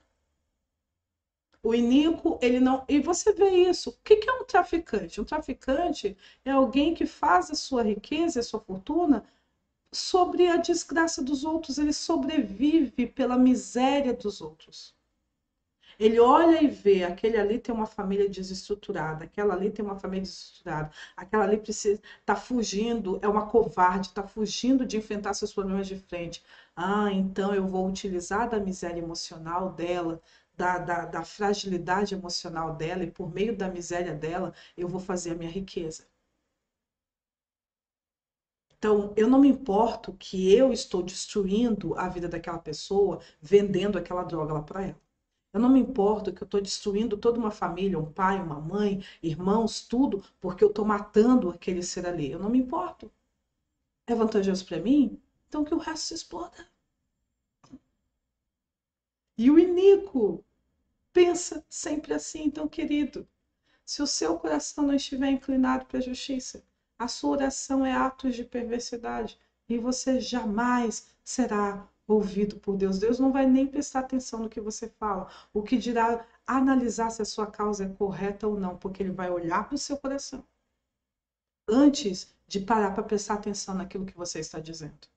O 1.65 1.75
iníquo, 1.75 2.39
ele 2.41 2.61
não. 2.61 2.85
E 2.89 3.01
você 3.01 3.33
vê 3.33 3.49
isso. 3.69 3.91
O 3.91 3.93
que 4.05 4.21
é 4.29 4.33
um 4.35 4.45
traficante? 4.45 5.21
Um 5.21 5.25
traficante 5.25 6.17
é 6.45 6.51
alguém 6.53 6.95
que 6.95 7.05
faz 7.07 7.51
a 7.51 7.55
sua 7.57 7.83
riqueza, 7.83 8.39
a 8.41 8.43
sua 8.43 8.61
fortuna 8.61 9.25
sobre 9.93 10.49
a 10.49 10.57
desgraça 10.59 11.23
dos 11.23 11.45
outros. 11.45 11.79
Ele 11.79 11.93
sobrevive 11.93 13.07
pela 13.07 13.39
miséria 13.39 14.15
dos 14.15 14.41
outros. 14.41 14.94
Ele 15.99 16.19
olha 16.21 16.63
e 16.63 16.69
vê, 16.69 17.05
aquele 17.05 17.37
ali 17.37 17.59
tem 17.59 17.75
uma 17.75 17.87
família 17.87 18.29
desestruturada, 18.29 19.25
aquela 19.25 19.55
ali 19.55 19.71
tem 19.71 19.85
uma 19.85 19.97
família 19.99 20.23
desestruturada, 20.23 20.91
aquela 21.17 21.45
ali 21.45 21.59
precisa 21.59 22.01
tá 22.25 22.37
fugindo, 22.37 23.19
é 23.23 23.29
uma 23.29 23.47
covarde, 23.47 24.09
está 24.09 24.23
fugindo 24.27 24.85
de 24.87 24.97
enfrentar 24.97 25.35
seus 25.35 25.53
problemas 25.53 25.87
de 25.87 25.97
frente. 25.97 26.43
Ah, 26.77 27.11
então 27.13 27.55
eu 27.55 27.67
vou 27.67 27.87
utilizar 27.89 28.49
da 28.49 28.59
miséria 28.61 29.01
emocional 29.01 29.73
dela, 29.73 30.21
da, 30.57 30.79
da, 30.79 31.05
da 31.07 31.25
fragilidade 31.25 32.15
emocional 32.15 32.75
dela, 32.77 33.03
e 33.05 33.11
por 33.11 33.33
meio 33.33 33.57
da 33.57 33.69
miséria 33.69 34.15
dela, 34.15 34.53
eu 34.77 34.89
vou 34.89 35.01
fazer 35.01 35.33
a 35.33 35.35
minha 35.35 35.51
riqueza. 35.51 36.05
Então, 38.79 39.13
eu 39.17 39.27
não 39.29 39.41
me 39.41 39.49
importo 39.49 40.13
que 40.13 40.53
eu 40.55 40.73
estou 40.73 41.03
destruindo 41.03 41.99
a 41.99 42.09
vida 42.09 42.29
daquela 42.29 42.59
pessoa 42.59 43.21
vendendo 43.41 43.99
aquela 43.99 44.23
droga 44.23 44.53
lá 44.53 44.63
para 44.63 44.83
ela. 44.85 45.01
Eu 45.55 45.61
não 45.61 45.69
me 45.69 45.79
importo 45.79 46.33
que 46.33 46.43
eu 46.43 46.47
estou 46.47 46.61
destruindo 46.61 47.17
toda 47.17 47.39
uma 47.39 47.53
família, 47.53 47.97
um 47.97 48.13
pai, 48.13 48.43
uma 48.43 48.61
mãe, 48.61 49.05
irmãos, 49.23 49.87
tudo, 49.87 50.25
porque 50.41 50.65
eu 50.65 50.69
estou 50.69 50.85
matando 50.85 51.49
aquele 51.49 51.81
ser 51.81 52.07
ali. 52.09 52.33
Eu 52.33 52.41
não 52.41 52.51
me 52.51 52.59
importo. 52.59 53.09
É 54.05 54.17
vantajoso 54.17 54.67
para 54.67 54.81
mim? 54.81 55.23
Então 55.49 55.65
que 55.65 55.73
o 55.73 55.79
resto 55.79 56.07
se 56.07 56.15
exploda. 56.15 56.69
E 59.39 59.49
o 59.49 59.57
iníquo 59.57 60.45
pensa 61.13 61.65
sempre 61.69 62.13
assim, 62.13 62.47
então, 62.47 62.67
querido. 62.67 63.25
Se 63.87 64.03
o 64.03 64.09
seu 64.09 64.37
coração 64.37 64.85
não 64.85 64.95
estiver 64.95 65.31
inclinado 65.31 65.85
para 65.85 65.99
a 65.99 66.03
justiça, 66.03 66.65
a 66.99 67.07
sua 67.07 67.31
oração 67.31 67.87
é 67.87 67.93
atos 67.93 68.35
de 68.35 68.45
perversidade 68.45 69.39
e 69.69 69.79
você 69.79 70.19
jamais 70.19 71.15
será 71.23 71.89
ouvido 72.07 72.59
por 72.61 72.77
Deus. 72.77 72.99
Deus 72.99 73.19
não 73.19 73.33
vai 73.33 73.47
nem 73.47 73.67
prestar 73.67 74.01
atenção 74.01 74.41
no 74.41 74.49
que 74.49 74.61
você 74.61 74.89
fala. 74.99 75.31
O 75.53 75.63
que 75.63 75.77
dirá 75.77 76.27
analisar 76.47 77.11
se 77.11 77.23
a 77.23 77.25
sua 77.25 77.47
causa 77.47 77.85
é 77.85 77.89
correta 77.89 78.47
ou 78.47 78.59
não, 78.59 78.77
porque 78.77 79.03
ele 79.03 79.13
vai 79.13 79.31
olhar 79.31 79.67
para 79.67 79.75
o 79.75 79.79
seu 79.79 79.97
coração 79.97 80.45
antes 81.69 82.35
de 82.47 82.61
parar 82.61 82.93
para 82.93 83.03
prestar 83.03 83.35
atenção 83.35 83.75
naquilo 83.75 84.07
que 84.07 84.17
você 84.17 84.39
está 84.39 84.59
dizendo. 84.61 85.09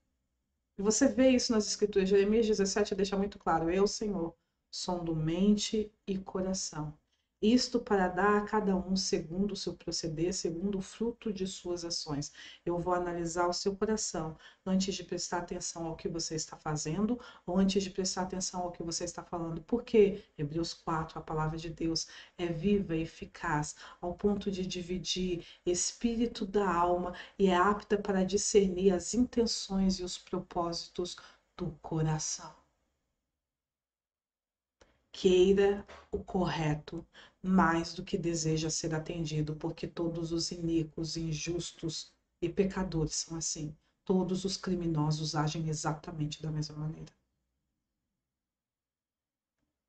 E 0.77 0.81
você 0.81 1.07
vê 1.07 1.31
isso 1.31 1.51
nas 1.51 1.67
escrituras. 1.67 2.09
Jeremias 2.09 2.47
17 2.47 2.95
deixa 2.95 3.17
muito 3.17 3.39
claro: 3.39 3.69
Eu, 3.69 3.87
Senhor, 3.87 4.35
sondo 4.71 5.15
mente 5.15 5.91
e 6.05 6.17
coração. 6.17 6.97
Isto 7.41 7.79
para 7.79 8.07
dar 8.07 8.37
a 8.37 8.41
cada 8.41 8.75
um 8.75 8.95
segundo 8.95 9.51
o 9.51 9.55
seu 9.55 9.75
proceder, 9.75 10.33
segundo 10.33 10.79
o 10.79 10.81
fruto 10.81 11.31
de 11.31 11.45
suas 11.45 11.85
ações. 11.85 12.31
Eu 12.65 12.79
vou 12.79 12.95
analisar 12.95 13.47
o 13.47 13.53
seu 13.53 13.75
coração 13.75 14.35
antes 14.65 14.95
de 14.95 15.03
prestar 15.03 15.39
atenção 15.39 15.85
ao 15.85 15.95
que 15.95 16.07
você 16.09 16.33
está 16.33 16.57
fazendo 16.57 17.19
ou 17.45 17.59
antes 17.59 17.83
de 17.83 17.91
prestar 17.91 18.23
atenção 18.23 18.61
ao 18.61 18.71
que 18.71 18.81
você 18.81 19.03
está 19.03 19.23
falando. 19.23 19.61
Porque 19.61 20.23
Hebreus 20.35 20.73
4, 20.73 21.19
a 21.19 21.21
palavra 21.21 21.59
de 21.59 21.69
Deus 21.69 22.07
é 22.39 22.47
viva 22.47 22.95
e 22.95 23.03
eficaz 23.03 23.75
ao 24.01 24.15
ponto 24.15 24.49
de 24.49 24.65
dividir 24.65 25.45
espírito 25.63 26.43
da 26.43 26.67
alma 26.67 27.13
e 27.37 27.47
é 27.47 27.55
apta 27.55 27.99
para 27.99 28.25
discernir 28.25 28.91
as 28.91 29.13
intenções 29.13 29.99
e 29.99 30.03
os 30.03 30.17
propósitos 30.17 31.15
do 31.55 31.69
coração 31.83 32.66
queira 35.17 35.83
o 36.11 36.23
correto 36.23 37.03
mais 37.41 37.91
do 37.91 38.03
que 38.03 38.19
deseja 38.19 38.69
ser 38.69 38.93
atendido, 38.93 39.55
porque 39.55 39.87
todos 39.87 40.31
os 40.31 40.51
iníquos, 40.51 41.17
injustos 41.17 42.13
e 42.39 42.47
pecadores 42.47 43.15
são 43.15 43.35
assim. 43.35 43.75
Todos 44.05 44.45
os 44.45 44.57
criminosos 44.57 45.33
agem 45.33 45.67
exatamente 45.69 46.39
da 46.39 46.51
mesma 46.51 46.77
maneira. 46.77 47.11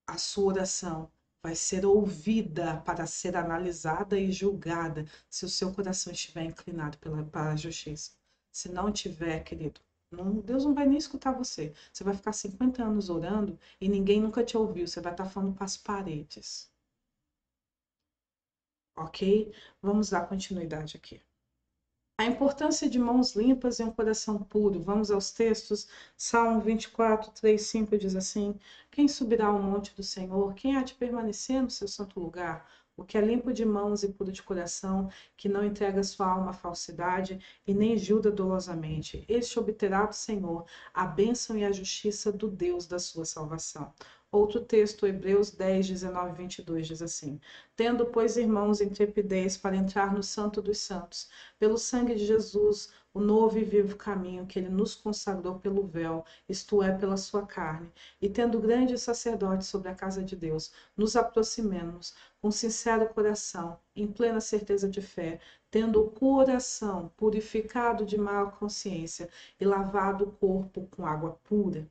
A 0.07 0.17
sua 0.17 0.47
oração 0.47 1.13
vai 1.43 1.55
ser 1.55 1.85
ouvida 1.85 2.81
para 2.81 3.07
ser 3.07 3.37
analisada 3.37 4.19
e 4.19 4.33
julgada 4.33 5.05
se 5.29 5.45
o 5.45 5.49
seu 5.49 5.75
coração 5.75 6.11
estiver 6.11 6.45
inclinado 6.45 6.97
pela, 6.97 7.23
para 7.23 7.53
a 7.53 7.57
justiça. 7.57 8.13
Se 8.51 8.71
não 8.71 8.91
tiver, 8.91 9.45
querido, 9.45 9.79
não, 10.11 10.41
Deus 10.41 10.65
não 10.65 10.75
vai 10.75 10.87
nem 10.87 10.99
escutar 10.99 11.33
você. 11.33 11.73
Você 11.93 12.05
vai 12.05 12.15
ficar 12.15 12.33
50 12.33 12.83
anos 12.85 13.09
orando 13.11 13.59
e 13.81 13.89
ninguém 13.89 14.21
nunca 14.21 14.45
te 14.45 14.57
ouviu. 14.57 14.87
Você 14.87 15.01
vai 15.01 15.13
estar 15.13 15.27
falando 15.27 15.55
para 15.55 15.65
as 15.65 15.77
paredes. 15.77 16.71
Ok? 18.97 19.51
Vamos 19.81 20.11
dar 20.11 20.29
continuidade 20.29 20.97
aqui. 20.97 21.23
A 22.19 22.25
importância 22.27 22.89
de 22.91 22.99
mãos 22.99 23.35
limpas 23.35 23.79
e 23.79 23.85
um 23.85 23.91
coração 23.93 24.43
puro. 24.43 24.81
Vamos 24.83 25.11
aos 25.11 25.31
textos. 25.31 25.89
Salmo 26.17 26.61
24, 26.61 27.31
3, 27.31 27.63
5 27.63 27.97
diz 27.97 28.15
assim: 28.17 28.59
Quem 28.91 29.07
subirá 29.09 29.47
ao 29.47 29.63
monte 29.63 29.95
do 29.95 30.03
Senhor? 30.03 30.53
Quem 30.55 30.77
há 30.77 30.83
de 30.83 30.95
permanecer 30.95 31.63
no 31.63 31.71
seu 31.71 31.89
santo 31.89 32.19
lugar? 32.21 32.69
O 32.99 33.05
que 33.05 33.17
é 33.17 33.21
limpo 33.21 33.53
de 33.53 33.65
mãos 33.65 34.03
e 34.03 34.09
puro 34.09 34.33
de 34.33 34.43
coração, 34.43 35.09
que 35.37 35.49
não 35.49 35.65
entrega 35.65 36.03
sua 36.03 36.27
alma 36.27 36.51
à 36.51 36.53
falsidade 36.53 37.39
e 37.65 37.73
nem 37.73 37.97
julga 37.97 38.29
dolosamente. 38.29 39.25
Este 39.29 39.57
obterá 39.57 40.05
do 40.05 40.15
Senhor 40.17 40.67
a 40.93 41.07
bênção 41.07 41.57
e 41.57 41.65
a 41.65 41.71
justiça 41.71 42.33
do 42.33 42.49
Deus 42.49 42.89
da 42.89 42.99
sua 42.99 43.25
salvação. 43.25 43.95
Outro 44.31 44.61
texto, 44.63 45.07
Hebreus 45.07 45.51
10, 45.51 45.89
19 45.89 46.33
e 46.33 46.35
22, 46.35 46.87
diz 46.87 47.01
assim: 47.01 47.41
Tendo, 47.75 48.05
pois, 48.05 48.37
irmãos, 48.37 48.83
intrepidez 48.83 49.57
para 49.57 49.75
entrar 49.75 50.13
no 50.13 50.23
Santo 50.23 50.61
dos 50.61 50.79
Santos, 50.81 51.31
pelo 51.59 51.79
sangue 51.79 52.15
de 52.15 52.27
Jesus, 52.27 52.93
o 53.15 53.21
novo 53.21 53.59
e 53.59 53.65
vivo 53.65 53.97
caminho 53.97 54.47
que 54.47 54.59
ele 54.59 54.69
nos 54.69 54.95
consagrou 54.95 55.59
pelo 55.59 55.87
véu, 55.87 56.27
isto 56.47 56.83
é, 56.83 56.93
pela 56.93 57.17
sua 57.17 57.47
carne, 57.47 57.91
e 58.21 58.29
tendo 58.29 58.61
grande 58.61 58.99
sacerdote 58.99 59.65
sobre 59.65 59.89
a 59.89 59.95
casa 59.95 60.23
de 60.23 60.37
Deus, 60.37 60.73
nos 60.95 61.17
aproximemos 61.17 62.15
com 62.39 62.51
sincero 62.51 63.09
coração, 63.09 63.79
em 63.97 64.07
plena 64.07 64.43
certeza 64.43 64.91
de 64.91 65.01
fé, 65.01 65.41
tendo 65.71 66.03
o 66.03 66.11
coração 66.11 67.11
purificado 67.17 68.05
de 68.05 68.19
má 68.19 68.45
consciência 68.51 69.31
e 69.59 69.65
lavado 69.65 70.25
o 70.25 70.33
corpo 70.33 70.87
com 70.91 71.07
água 71.07 71.41
pura. 71.45 71.89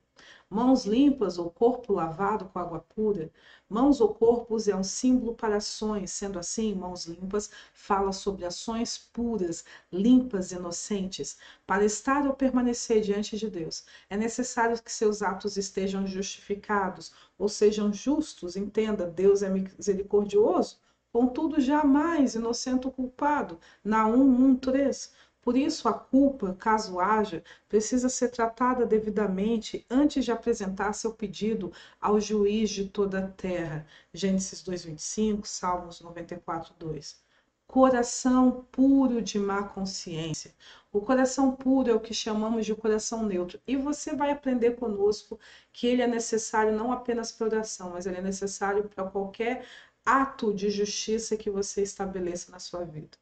Mãos 0.50 0.86
limpas 0.86 1.38
ou 1.38 1.50
corpo 1.52 1.92
lavado 1.92 2.46
com 2.48 2.58
água 2.60 2.80
pura. 2.96 3.30
Mãos 3.70 4.00
ou 4.00 4.14
corpos 4.14 4.68
é 4.70 4.76
um 4.76 4.84
símbolo 4.84 5.36
para 5.36 5.58
ações, 5.58 6.12
sendo 6.12 6.40
assim, 6.40 6.74
mãos 6.74 7.06
limpas 7.06 7.50
fala 7.74 8.14
sobre 8.14 8.46
ações 8.46 8.98
puras, 9.12 9.66
limpas, 9.92 10.52
inocentes. 10.54 11.38
Para 11.66 11.84
estar 11.84 12.26
ou 12.26 12.34
permanecer 12.34 13.02
diante 13.02 13.38
de 13.38 13.50
Deus, 13.50 13.86
é 14.10 14.16
necessário 14.16 14.82
que 14.82 14.90
seus 14.92 15.22
atos 15.22 15.58
estejam 15.58 16.08
justificados, 16.08 17.14
ou 17.38 17.50
sejam 17.50 17.92
justos. 17.92 18.56
Entenda, 18.56 19.06
Deus 19.06 19.44
é 19.44 19.50
misericordioso, 19.50 20.78
contudo 21.12 21.60
jamais 21.60 22.36
inocente 22.36 22.88
ou 22.88 22.94
culpado. 22.94 23.60
Na 23.84 24.08
1:1:3 24.08 25.12
Por 25.48 25.56
isso, 25.56 25.88
a 25.88 25.94
culpa, 25.94 26.58
caso 26.60 27.00
haja, 27.00 27.42
precisa 27.70 28.10
ser 28.10 28.32
tratada 28.32 28.86
devidamente 28.86 29.86
antes 29.90 30.26
de 30.26 30.30
apresentar 30.30 30.92
seu 30.92 31.14
pedido 31.14 31.72
ao 32.02 32.20
juiz 32.20 32.70
de 32.70 32.90
toda 32.90 33.20
a 33.20 33.28
terra. 33.30 33.88
Gênesis 34.14 34.62
2:25, 34.62 35.48
Salmos 35.48 36.02
94:2 36.02 37.26
coração 37.68 38.66
puro 38.72 39.22
de 39.22 39.38
má 39.38 39.64
consciência. 39.64 40.54
O 40.92 41.02
coração 41.02 41.52
puro 41.56 41.92
é 41.92 41.94
o 41.94 42.00
que 42.00 42.14
chamamos 42.14 42.66
de 42.66 42.74
coração 42.74 43.24
neutro. 43.24 43.60
E 43.68 43.76
você 43.76 44.16
vai 44.16 44.32
aprender 44.32 44.78
conosco 44.78 45.38
que 45.74 45.86
ele 45.86 46.02
é 46.02 46.08
necessário 46.08 46.74
não 46.76 46.92
apenas 46.92 47.32
para 47.32 47.48
oração, 47.48 47.92
mas 47.92 48.06
ele 48.06 48.18
é 48.18 48.22
necessário 48.22 48.88
para 48.88 49.10
qualquer 49.10 49.66
ato 50.08 50.54
de 50.54 50.70
justiça 50.70 51.36
que 51.36 51.50
você 51.50 51.82
estabeleça 51.82 52.50
na 52.50 52.60
sua 52.60 52.86
vida. 52.86 53.18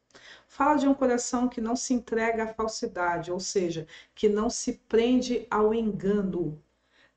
Fala 0.46 0.76
de 0.76 0.86
um 0.86 0.94
coração 0.94 1.48
que 1.48 1.60
não 1.60 1.74
se 1.74 1.92
entrega 1.92 2.44
à 2.44 2.54
falsidade, 2.54 3.32
ou 3.32 3.40
seja, 3.40 3.88
que 4.14 4.28
não 4.28 4.48
se 4.48 4.74
prende 4.88 5.46
ao 5.50 5.74
engano. 5.74 6.62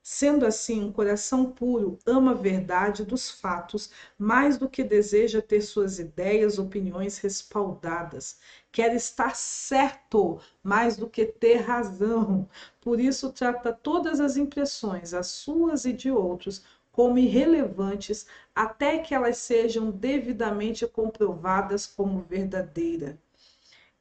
Sendo 0.01 0.45
assim, 0.45 0.83
um 0.83 0.91
coração 0.91 1.51
puro 1.51 1.99
ama 2.05 2.31
a 2.31 2.33
verdade 2.33 3.05
dos 3.05 3.29
fatos 3.29 3.91
mais 4.17 4.57
do 4.57 4.67
que 4.67 4.83
deseja 4.83 5.41
ter 5.41 5.61
suas 5.61 5.99
ideias, 5.99 6.57
opiniões 6.57 7.19
respaldadas. 7.19 8.39
Quer 8.71 8.95
estar 8.95 9.35
certo 9.35 10.39
mais 10.63 10.97
do 10.97 11.07
que 11.07 11.25
ter 11.25 11.57
razão. 11.57 12.49
Por 12.81 12.99
isso, 12.99 13.31
trata 13.31 13.71
todas 13.71 14.19
as 14.19 14.35
impressões, 14.35 15.13
as 15.13 15.27
suas 15.27 15.85
e 15.85 15.93
de 15.93 16.09
outros, 16.09 16.63
como 16.99 17.17
irrelevantes 17.17 18.27
até 18.53 18.99
que 18.99 19.15
elas 19.15 19.37
sejam 19.37 19.89
devidamente 19.89 20.85
comprovadas 20.85 21.87
como 21.87 22.23
verdadeira. 22.23 23.17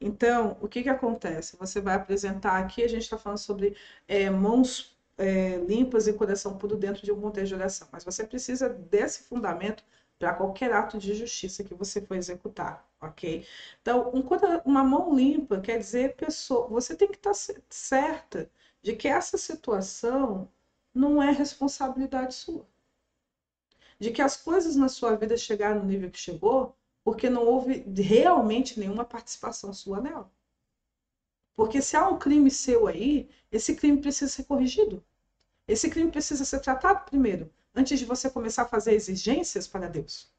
Então, 0.01 0.57
o 0.59 0.67
que, 0.67 0.83
que 0.83 0.89
acontece? 0.89 1.55
Você 1.55 1.79
vai 1.79 1.95
apresentar 1.95 2.57
aqui, 2.57 2.83
a 2.83 2.89
gente 2.89 3.03
está 3.03 3.17
falando 3.17 3.37
sobre 3.37 3.73
é, 4.05 4.29
mãos 4.29 4.99
é, 5.17 5.55
limpas 5.59 6.07
e 6.07 6.13
coração 6.13 6.57
puro 6.57 6.75
dentro 6.75 7.01
de 7.05 7.09
um 7.09 7.21
contexto 7.21 7.47
de 7.47 7.55
oração. 7.55 7.87
Mas 7.89 8.03
você 8.03 8.25
precisa 8.25 8.67
desse 8.67 9.23
fundamento 9.23 9.81
para 10.19 10.33
qualquer 10.33 10.73
ato 10.73 10.97
de 10.97 11.13
justiça 11.13 11.63
que 11.63 11.73
você 11.73 12.01
for 12.01 12.17
executar, 12.17 12.85
ok? 12.99 13.45
Então, 13.81 14.11
um, 14.13 14.21
uma 14.65 14.83
mão 14.83 15.15
limpa 15.15 15.61
quer 15.61 15.77
dizer 15.77 16.17
pessoa, 16.17 16.67
você 16.67 16.93
tem 16.97 17.07
que 17.07 17.15
estar 17.15 17.31
tá 17.31 17.61
certa 17.69 18.51
de 18.81 18.93
que 18.93 19.07
essa 19.07 19.37
situação 19.37 20.49
não 20.93 21.23
é 21.23 21.31
responsabilidade 21.31 22.33
sua. 22.33 22.67
De 23.99 24.11
que 24.11 24.21
as 24.21 24.37
coisas 24.37 24.75
na 24.75 24.89
sua 24.89 25.15
vida 25.15 25.35
chegaram 25.37 25.81
no 25.81 25.87
nível 25.87 26.09
que 26.09 26.19
chegou 26.19 26.75
porque 27.03 27.29
não 27.29 27.45
houve 27.45 27.83
realmente 27.95 28.79
nenhuma 28.79 29.03
participação 29.05 29.73
sua 29.73 29.99
nela. 30.01 30.31
Porque 31.55 31.81
se 31.81 31.97
há 31.97 32.07
um 32.07 32.17
crime 32.17 32.49
seu 32.49 32.87
aí, 32.87 33.29
esse 33.51 33.75
crime 33.75 33.99
precisa 33.99 34.31
ser 34.31 34.43
corrigido. 34.43 35.03
Esse 35.67 35.89
crime 35.89 36.11
precisa 36.11 36.45
ser 36.45 36.59
tratado 36.59 37.05
primeiro, 37.05 37.51
antes 37.75 37.99
de 37.99 38.05
você 38.05 38.29
começar 38.29 38.63
a 38.63 38.67
fazer 38.67 38.93
exigências 38.93 39.67
para 39.67 39.87
Deus. 39.87 40.31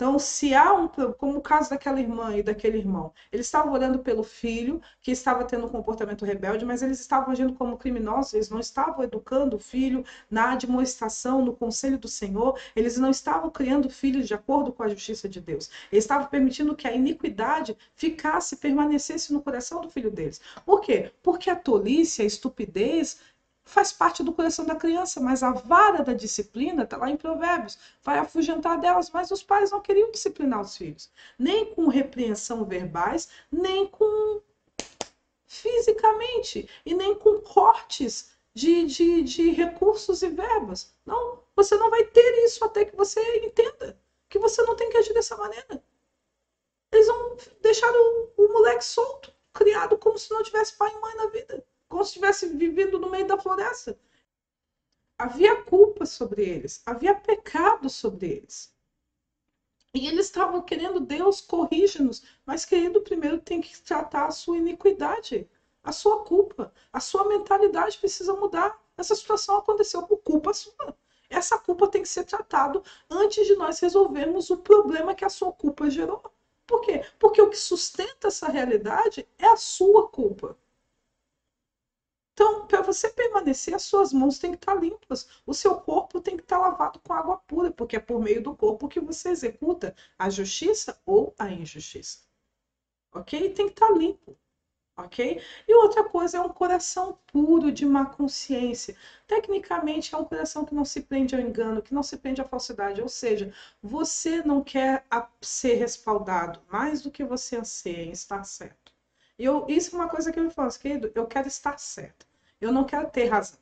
Então, 0.00 0.18
se 0.18 0.54
há 0.54 0.72
um, 0.72 0.88
como 0.88 1.36
o 1.36 1.42
caso 1.42 1.68
daquela 1.68 2.00
irmã 2.00 2.34
e 2.34 2.42
daquele 2.42 2.78
irmão, 2.78 3.12
eles 3.30 3.44
estavam 3.44 3.70
orando 3.70 3.98
pelo 3.98 4.22
filho 4.22 4.80
que 5.02 5.10
estava 5.10 5.44
tendo 5.44 5.66
um 5.66 5.68
comportamento 5.68 6.24
rebelde, 6.24 6.64
mas 6.64 6.80
eles 6.80 6.98
estavam 6.98 7.30
agindo 7.30 7.52
como 7.52 7.76
criminosos, 7.76 8.32
eles 8.32 8.48
não 8.48 8.58
estavam 8.58 9.04
educando 9.04 9.56
o 9.56 9.58
filho 9.58 10.02
na 10.30 10.52
admoestação, 10.52 11.44
no 11.44 11.52
conselho 11.52 11.98
do 11.98 12.08
Senhor, 12.08 12.58
eles 12.74 12.96
não 12.96 13.10
estavam 13.10 13.50
criando 13.50 13.90
filhos 13.90 14.26
de 14.26 14.32
acordo 14.32 14.72
com 14.72 14.82
a 14.82 14.88
justiça 14.88 15.28
de 15.28 15.38
Deus. 15.38 15.68
Eles 15.92 16.04
estavam 16.04 16.28
permitindo 16.28 16.74
que 16.74 16.88
a 16.88 16.94
iniquidade 16.94 17.76
ficasse, 17.94 18.56
permanecesse 18.56 19.34
no 19.34 19.42
coração 19.42 19.82
do 19.82 19.90
filho 19.90 20.10
deles. 20.10 20.40
Por 20.64 20.80
quê? 20.80 21.12
Porque 21.22 21.50
a 21.50 21.56
tolice, 21.56 22.22
a 22.22 22.24
estupidez 22.24 23.18
faz 23.70 23.92
parte 23.92 24.22
do 24.22 24.32
coração 24.32 24.64
da 24.64 24.74
criança, 24.74 25.20
mas 25.20 25.42
a 25.42 25.52
vara 25.52 26.02
da 26.02 26.12
disciplina 26.12 26.82
está 26.82 26.96
lá 26.96 27.08
em 27.08 27.16
Provérbios, 27.16 27.78
vai 28.02 28.18
afugentar 28.18 28.78
delas, 28.80 29.10
mas 29.10 29.30
os 29.30 29.42
pais 29.42 29.70
não 29.70 29.80
queriam 29.80 30.10
disciplinar 30.10 30.60
os 30.60 30.76
filhos, 30.76 31.10
nem 31.38 31.72
com 31.72 31.86
repreensão 31.86 32.64
verbais, 32.64 33.28
nem 33.50 33.86
com 33.86 34.42
fisicamente, 35.46 36.68
e 36.84 36.94
nem 36.94 37.14
com 37.14 37.40
cortes 37.40 38.32
de, 38.54 38.86
de, 38.86 39.22
de 39.22 39.50
recursos 39.50 40.22
e 40.22 40.28
verbas. 40.28 40.92
Não, 41.06 41.40
você 41.54 41.76
não 41.76 41.90
vai 41.90 42.04
ter 42.04 42.44
isso 42.44 42.64
até 42.64 42.84
que 42.84 42.96
você 42.96 43.20
entenda 43.44 43.98
que 44.28 44.38
você 44.38 44.62
não 44.62 44.76
tem 44.76 44.90
que 44.90 44.96
agir 44.96 45.12
dessa 45.12 45.36
maneira. 45.36 45.82
Eles 46.92 47.06
vão 47.06 47.36
deixar 47.60 47.92
o, 47.92 48.32
o 48.36 48.52
moleque 48.52 48.84
solto, 48.84 49.32
criado 49.52 49.96
como 49.98 50.18
se 50.18 50.30
não 50.30 50.42
tivesse 50.42 50.76
pai 50.76 50.92
e 50.92 51.00
mãe 51.00 51.14
na 51.16 51.26
vida 51.26 51.64
como 51.90 52.04
se 52.04 52.10
estivesse 52.10 52.46
vivendo 52.56 52.98
no 53.00 53.10
meio 53.10 53.26
da 53.26 53.36
floresta. 53.36 53.98
Havia 55.18 55.62
culpa 55.64 56.06
sobre 56.06 56.48
eles, 56.48 56.80
havia 56.86 57.14
pecado 57.14 57.90
sobre 57.90 58.28
eles. 58.28 58.72
E 59.92 60.06
eles 60.06 60.26
estavam 60.26 60.62
querendo, 60.62 61.00
Deus, 61.00 61.40
corrige-nos. 61.40 62.22
Mas, 62.46 62.64
querido, 62.64 63.02
primeiro 63.02 63.40
tem 63.40 63.60
que 63.60 63.78
tratar 63.82 64.26
a 64.26 64.30
sua 64.30 64.56
iniquidade, 64.56 65.50
a 65.82 65.90
sua 65.90 66.24
culpa. 66.24 66.72
A 66.92 67.00
sua 67.00 67.26
mentalidade 67.26 67.98
precisa 67.98 68.32
mudar. 68.34 68.80
Essa 68.96 69.16
situação 69.16 69.56
aconteceu 69.58 70.06
por 70.06 70.18
culpa 70.18 70.54
sua. 70.54 70.96
Essa 71.28 71.58
culpa 71.58 71.88
tem 71.88 72.02
que 72.02 72.08
ser 72.08 72.24
tratada 72.24 72.80
antes 73.10 73.46
de 73.46 73.56
nós 73.56 73.80
resolvermos 73.80 74.48
o 74.48 74.58
problema 74.58 75.14
que 75.14 75.24
a 75.24 75.28
sua 75.28 75.52
culpa 75.52 75.90
gerou. 75.90 76.22
Por 76.66 76.82
quê? 76.82 77.04
Porque 77.18 77.42
o 77.42 77.50
que 77.50 77.58
sustenta 77.58 78.28
essa 78.28 78.48
realidade 78.48 79.26
é 79.36 79.46
a 79.46 79.56
sua 79.56 80.08
culpa. 80.08 80.56
Então, 82.32 82.66
para 82.66 82.80
você 82.82 83.08
permanecer, 83.10 83.74
as 83.74 83.82
suas 83.82 84.12
mãos 84.12 84.38
têm 84.38 84.50
que 84.52 84.56
estar 84.58 84.74
limpas, 84.74 85.28
o 85.46 85.54
seu 85.54 85.76
corpo 85.80 86.20
tem 86.20 86.36
que 86.36 86.42
estar 86.42 86.58
lavado 86.58 86.98
com 87.00 87.12
água 87.12 87.36
pura, 87.46 87.70
porque 87.70 87.96
é 87.96 88.00
por 88.00 88.20
meio 88.20 88.42
do 88.42 88.54
corpo 88.56 88.88
que 88.88 88.98
você 89.00 89.28
executa 89.30 89.94
a 90.18 90.28
justiça 90.30 90.98
ou 91.06 91.34
a 91.38 91.50
injustiça. 91.52 92.18
Ok? 93.14 93.50
Tem 93.54 93.66
que 93.66 93.72
estar 93.72 93.90
limpo. 93.92 94.36
Ok? 94.96 95.42
E 95.68 95.74
outra 95.74 96.04
coisa 96.04 96.38
é 96.38 96.40
um 96.40 96.50
coração 96.50 97.18
puro 97.28 97.72
de 97.72 97.86
má 97.86 98.06
consciência. 98.06 98.96
Tecnicamente, 99.26 100.14
é 100.14 100.18
um 100.18 100.24
coração 100.24 100.64
que 100.64 100.74
não 100.74 100.84
se 100.84 101.02
prende 101.02 101.34
ao 101.34 101.40
engano, 101.42 101.82
que 101.82 101.94
não 101.94 102.02
se 102.02 102.16
prende 102.18 102.40
à 102.42 102.44
falsidade. 102.44 103.00
Ou 103.02 103.08
seja, 103.08 103.52
você 103.82 104.42
não 104.42 104.62
quer 104.62 105.04
ser 105.40 105.74
respaldado 105.76 106.60
mais 106.70 107.02
do 107.02 107.10
que 107.10 107.24
você 107.24 107.56
anseia 107.56 108.04
em 108.04 108.12
estar 108.12 108.44
certo. 108.44 108.89
Eu, 109.42 109.64
isso 109.68 109.96
é 109.96 109.98
uma 109.98 110.08
coisa 110.08 110.30
que 110.30 110.38
eu 110.38 110.50
faço, 110.50 110.78
querido, 110.78 111.10
eu 111.14 111.26
quero 111.26 111.48
estar 111.48 111.78
certa. 111.78 112.26
Eu 112.60 112.70
não 112.70 112.84
quero 112.84 113.10
ter 113.10 113.24
razão. 113.24 113.58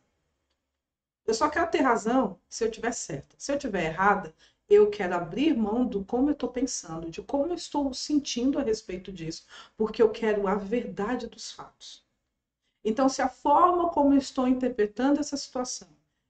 Eu 1.25 1.33
só 1.35 1.49
quero 1.49 1.71
ter 1.71 1.83
razão 1.83 2.37
se 2.49 2.65
eu 2.65 2.71
tiver 2.71 2.91
certa. 2.91 3.37
Se 3.39 3.53
eu 3.53 3.59
tiver 3.59 3.85
errada, 3.85 4.35
eu 4.69 4.91
quero 4.91 5.15
abrir 5.15 5.57
mão 5.57 5.87
do 5.87 6.05
como 6.05 6.31
eu 6.31 6.33
estou 6.33 6.51
pensando, 6.51 7.11
de 7.11 7.23
como 7.23 7.47
eu 7.47 7.55
estou 7.55 7.95
sentindo 7.95 8.59
a 8.59 8.63
respeito 8.63 9.13
disso, 9.13 9.47
porque 9.77 10.03
eu 10.03 10.11
quero 10.11 10.49
a 10.49 10.57
verdade 10.57 11.29
dos 11.29 11.53
fatos. 11.53 12.05
Então, 12.85 13.09
se 13.09 13.23
a 13.23 13.29
forma 13.29 13.91
como 13.91 14.15
eu 14.15 14.19
estou 14.19 14.49
interpretando 14.49 15.21
essa 15.21 15.37
situação 15.37 15.89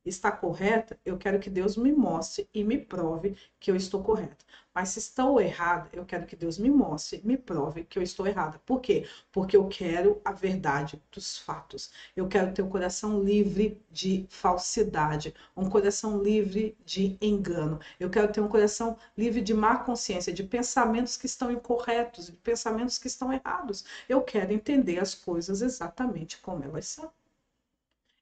está 0.08 0.30
correta, 0.32 0.98
eu 1.04 1.18
quero 1.18 1.38
que 1.38 1.50
Deus 1.50 1.76
me 1.76 1.92
mostre 1.92 2.48
e 2.52 2.64
me 2.64 2.78
prove 2.78 3.36
que 3.60 3.70
eu 3.70 3.76
estou 3.76 4.02
correta. 4.02 4.44
Mas 4.74 4.90
se 4.90 5.00
estou 5.00 5.40
errada, 5.40 5.88
eu 5.92 6.04
quero 6.04 6.24
que 6.24 6.36
Deus 6.36 6.56
me 6.56 6.70
mostre, 6.70 7.20
me 7.24 7.36
prove 7.36 7.82
que 7.84 7.98
eu 7.98 8.02
estou 8.02 8.26
errada. 8.26 8.60
Por 8.64 8.80
quê? 8.80 9.08
Porque 9.32 9.56
eu 9.56 9.66
quero 9.66 10.20
a 10.24 10.30
verdade 10.30 11.02
dos 11.10 11.36
fatos. 11.36 11.90
Eu 12.14 12.28
quero 12.28 12.52
ter 12.52 12.62
um 12.62 12.68
coração 12.68 13.20
livre 13.20 13.82
de 13.90 14.24
falsidade, 14.30 15.34
um 15.56 15.68
coração 15.68 16.22
livre 16.22 16.76
de 16.84 17.18
engano. 17.20 17.80
Eu 17.98 18.08
quero 18.08 18.32
ter 18.32 18.40
um 18.40 18.48
coração 18.48 18.96
livre 19.16 19.40
de 19.40 19.52
má 19.52 19.78
consciência, 19.78 20.32
de 20.32 20.44
pensamentos 20.44 21.16
que 21.16 21.26
estão 21.26 21.50
incorretos, 21.50 22.26
de 22.26 22.32
pensamentos 22.32 22.98
que 22.98 23.08
estão 23.08 23.32
errados. 23.32 23.84
Eu 24.08 24.22
quero 24.22 24.52
entender 24.52 25.00
as 25.00 25.12
coisas 25.14 25.60
exatamente 25.60 26.38
como 26.40 26.62
elas 26.62 26.86
são. 26.86 27.10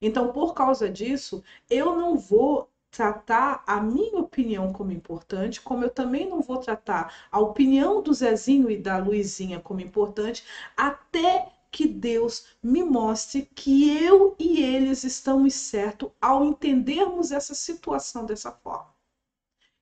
Então, 0.06 0.32
por 0.32 0.54
causa 0.54 0.88
disso, 0.88 1.42
eu 1.68 1.96
não 1.96 2.16
vou 2.16 2.68
tratar 2.92 3.64
a 3.66 3.80
minha 3.80 4.20
opinião 4.20 4.72
como 4.72 4.92
importante, 4.92 5.60
como 5.60 5.82
eu 5.84 5.90
também 5.90 6.28
não 6.30 6.40
vou 6.40 6.58
tratar 6.58 7.12
a 7.30 7.40
opinião 7.40 8.00
do 8.00 8.14
Zezinho 8.14 8.70
e 8.70 8.76
da 8.76 8.98
Luizinha 8.98 9.58
como 9.60 9.80
importante, 9.80 10.44
até 10.76 11.48
que 11.72 11.86
Deus 11.88 12.46
me 12.62 12.84
mostre 12.84 13.50
que 13.52 13.90
eu 13.90 14.36
e 14.38 14.62
eles 14.62 15.02
estamos 15.02 15.54
certos 15.54 16.08
ao 16.20 16.44
entendermos 16.44 17.32
essa 17.32 17.52
situação 17.52 18.24
dessa 18.24 18.52
forma. 18.52 18.94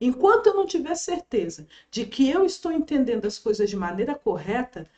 Enquanto 0.01 0.47
eu 0.47 0.55
não 0.55 0.65
tiver 0.65 0.95
certeza 0.95 1.67
de 1.91 2.05
que 2.05 2.27
eu 2.29 2.45
estou 2.45 2.71
entendendo 2.71 3.25
as 3.25 3.37
coisas 3.37 3.69
de 3.69 3.77
maneira 3.77 4.15
correta, 4.15 4.89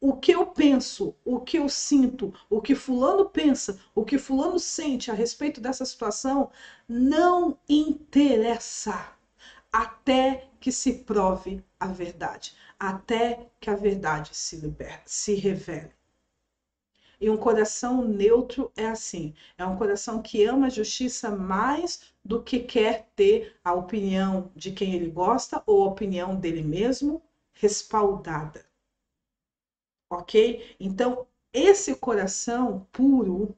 o 0.00 0.16
que 0.16 0.32
eu 0.32 0.46
penso, 0.46 1.14
o 1.24 1.40
que 1.40 1.58
eu 1.58 1.68
sinto, 1.68 2.32
o 2.50 2.60
que 2.60 2.74
fulano 2.74 3.28
pensa, 3.28 3.78
o 3.94 4.04
que 4.04 4.18
fulano 4.18 4.58
sente 4.58 5.10
a 5.10 5.14
respeito 5.14 5.60
dessa 5.60 5.84
situação 5.84 6.50
não 6.88 7.58
interessa 7.68 9.12
até 9.72 10.48
que 10.60 10.70
se 10.70 11.04
prove 11.04 11.62
a 11.78 11.86
verdade, 11.88 12.54
até 12.78 13.50
que 13.60 13.70
a 13.70 13.74
verdade 13.74 14.30
se, 14.34 14.56
liberte, 14.56 15.02
se 15.06 15.34
revele. 15.34 15.92
E 17.18 17.30
um 17.30 17.36
coração 17.36 18.02
neutro 18.04 18.70
é 18.76 18.86
assim: 18.86 19.34
é 19.56 19.64
um 19.64 19.76
coração 19.76 20.20
que 20.20 20.44
ama 20.44 20.66
a 20.66 20.70
justiça 20.70 21.30
mais 21.30 22.02
do 22.22 22.42
que 22.42 22.60
quer 22.60 23.08
ter 23.16 23.56
a 23.64 23.72
opinião 23.72 24.50
de 24.54 24.70
quem 24.70 24.92
ele 24.94 25.10
gosta 25.10 25.62
ou 25.66 25.82
a 25.84 25.88
opinião 25.88 26.36
dele 26.36 26.62
mesmo 26.62 27.22
respaldada. 27.54 28.65
Ok? 30.10 30.76
Então, 30.78 31.26
esse 31.52 31.96
coração 31.96 32.86
puro, 32.92 33.56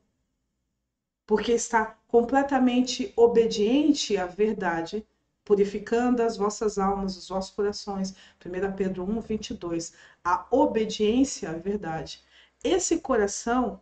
porque 1.26 1.52
está 1.52 1.98
completamente 2.08 3.12
obediente 3.16 4.16
à 4.16 4.24
verdade, 4.26 5.06
purificando 5.44 6.22
as 6.22 6.37
vossas 6.37 6.78
almas, 6.78 7.16
os 7.16 7.28
vossos 7.28 7.50
corações. 7.50 8.14
1 8.44 8.76
Pedro 8.76 9.02
1, 9.04 9.20
22. 9.20 9.94
A 10.22 10.46
obediência 10.50 11.50
à 11.50 11.54
verdade. 11.54 12.22
Esse 12.62 13.00
coração, 13.00 13.80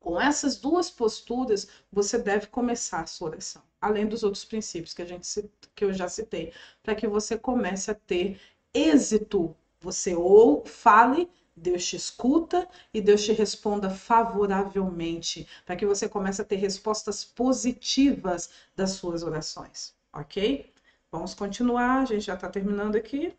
com 0.00 0.20
essas 0.20 0.56
duas 0.56 0.90
posturas, 0.90 1.68
você 1.92 2.18
deve 2.18 2.46
começar 2.46 3.02
a 3.02 3.06
sua 3.06 3.30
oração. 3.30 3.62
Além 3.80 4.06
dos 4.06 4.22
outros 4.22 4.44
princípios 4.44 4.94
que, 4.94 5.02
a 5.02 5.06
gente, 5.06 5.50
que 5.74 5.84
eu 5.84 5.92
já 5.92 6.08
citei, 6.08 6.52
para 6.82 6.94
que 6.94 7.06
você 7.06 7.38
comece 7.38 7.90
a 7.90 7.94
ter 7.94 8.40
êxito. 8.72 9.54
Você 9.80 10.14
ou 10.14 10.64
fale 10.64 11.28
Deus 11.56 11.84
te 11.86 11.96
escuta 11.96 12.68
e 12.92 13.00
Deus 13.00 13.24
te 13.24 13.32
responda 13.32 13.90
favoravelmente, 13.90 15.46
para 15.66 15.76
que 15.76 15.86
você 15.86 16.08
comece 16.08 16.42
a 16.42 16.44
ter 16.44 16.56
respostas 16.56 17.24
positivas 17.24 18.50
das 18.76 18.92
suas 18.92 19.22
orações, 19.22 19.94
ok? 20.12 20.72
Vamos 21.10 21.34
continuar, 21.34 22.00
a 22.02 22.04
gente 22.04 22.22
já 22.26 22.34
está 22.34 22.48
terminando 22.48 22.96
aqui. 22.96 23.34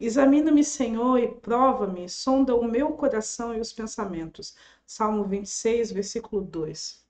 Examina-me, 0.00 0.64
Senhor, 0.64 1.18
e 1.18 1.28
prova-me, 1.28 2.08
sonda 2.08 2.54
o 2.54 2.64
meu 2.64 2.92
coração 2.92 3.54
e 3.54 3.60
os 3.60 3.72
pensamentos. 3.72 4.56
Salmo 4.86 5.24
26, 5.24 5.92
versículo 5.92 6.40
2. 6.42 7.04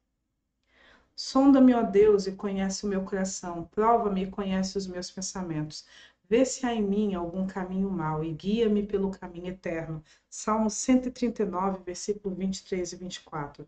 Sonda-me, 1.14 1.74
ó 1.74 1.82
Deus, 1.82 2.26
e 2.26 2.32
conhece 2.32 2.86
o 2.86 2.88
meu 2.88 3.04
coração. 3.04 3.64
Prova-me 3.74 4.22
e 4.22 4.30
conhece 4.30 4.78
os 4.78 4.86
meus 4.86 5.10
pensamentos. 5.10 5.84
Vê 6.28 6.44
se 6.44 6.66
há 6.66 6.74
em 6.74 6.82
mim 6.82 7.14
algum 7.14 7.46
caminho 7.46 7.90
mau 7.90 8.22
e 8.22 8.32
guia-me 8.32 8.86
pelo 8.86 9.10
caminho 9.10 9.48
eterno. 9.48 10.04
Salmo 10.28 10.68
139, 10.68 11.82
versículo 11.82 12.34
23 12.34 12.92
e 12.92 12.96
24. 12.96 13.66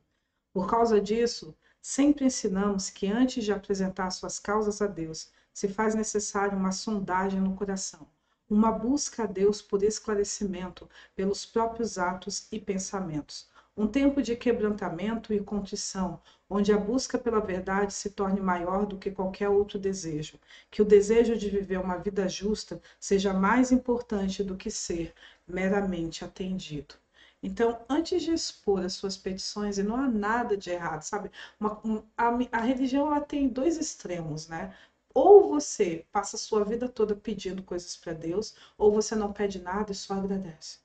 Por 0.53 0.69
causa 0.69 1.01
disso, 1.01 1.57
sempre 1.81 2.27
ensinamos 2.27 2.91
que 2.91 3.07
antes 3.07 3.45
de 3.45 3.53
apresentar 3.53 4.11
suas 4.11 4.39
causas 4.39 4.83
a 4.83 4.87
Deus, 4.87 5.33
se 5.55 5.69
faz 5.69 5.95
necessário 5.95 6.57
uma 6.57 6.71
sondagem 6.71 7.41
no 7.41 7.57
coração, 7.57 8.07
uma 8.49 8.71
busca 8.71 9.25
a 9.25 9.27
Deus 9.27 9.63
por 9.63 9.83
esclarecimento 9.83 10.89
pelos 11.17 11.47
próprios 11.47 11.97
atos 11.97 12.47
e 12.53 12.61
pensamentos, 12.61 13.50
um 13.81 13.87
tempo 13.89 14.23
de 14.23 14.37
quebrantamento 14.37 15.33
e 15.33 15.41
contrição, 15.41 16.21
onde 16.51 16.71
a 16.71 16.77
busca 16.77 17.17
pela 17.19 17.41
verdade 17.41 17.95
se 17.95 18.11
torne 18.11 18.39
maior 18.39 18.85
do 18.85 18.99
que 18.99 19.11
qualquer 19.11 19.49
outro 19.49 19.79
desejo, 19.79 20.39
que 20.71 20.83
o 20.83 20.85
desejo 20.85 21.35
de 21.35 21.49
viver 21.49 21.81
uma 21.81 21.97
vida 21.97 22.29
justa 22.29 22.79
seja 23.01 23.33
mais 23.33 23.73
importante 23.73 24.45
do 24.45 24.55
que 24.55 24.71
ser 24.71 25.15
meramente 25.49 26.23
atendido. 26.23 26.95
Então, 27.43 27.81
antes 27.89 28.23
de 28.23 28.33
expor 28.35 28.85
as 28.85 28.93
suas 28.93 29.17
petições, 29.17 29.79
e 29.79 29.83
não 29.83 29.97
há 29.97 30.07
nada 30.07 30.59
de 30.59 30.69
errado, 30.69 31.01
sabe? 31.01 31.31
Uma, 31.59 31.81
um, 31.83 32.03
a, 32.15 32.29
a 32.53 32.61
religião 32.61 33.07
ela 33.07 33.21
tem 33.23 33.49
dois 33.49 33.79
extremos, 33.79 34.47
né? 34.47 34.77
Ou 35.15 35.49
você 35.49 36.05
passa 36.13 36.37
a 36.37 36.39
sua 36.39 36.65
vida 36.65 36.87
toda 36.87 37.17
pedindo 37.17 37.63
coisas 37.63 37.97
para 37.97 38.13
Deus, 38.13 38.55
ou 38.77 38.93
você 38.93 39.17
não 39.17 39.33
pede 39.33 39.59
nada 39.59 39.91
e 39.93 39.95
só 39.95 40.15
agradece. 40.15 40.81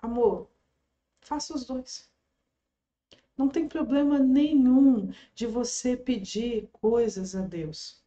Amor, 0.00 0.48
faça 1.20 1.52
os 1.54 1.64
dois. 1.66 2.08
Não 3.36 3.48
tem 3.50 3.68
problema 3.68 4.18
nenhum 4.18 5.12
de 5.34 5.46
você 5.46 5.94
pedir 5.94 6.70
coisas 6.72 7.36
a 7.36 7.42
Deus. 7.42 8.02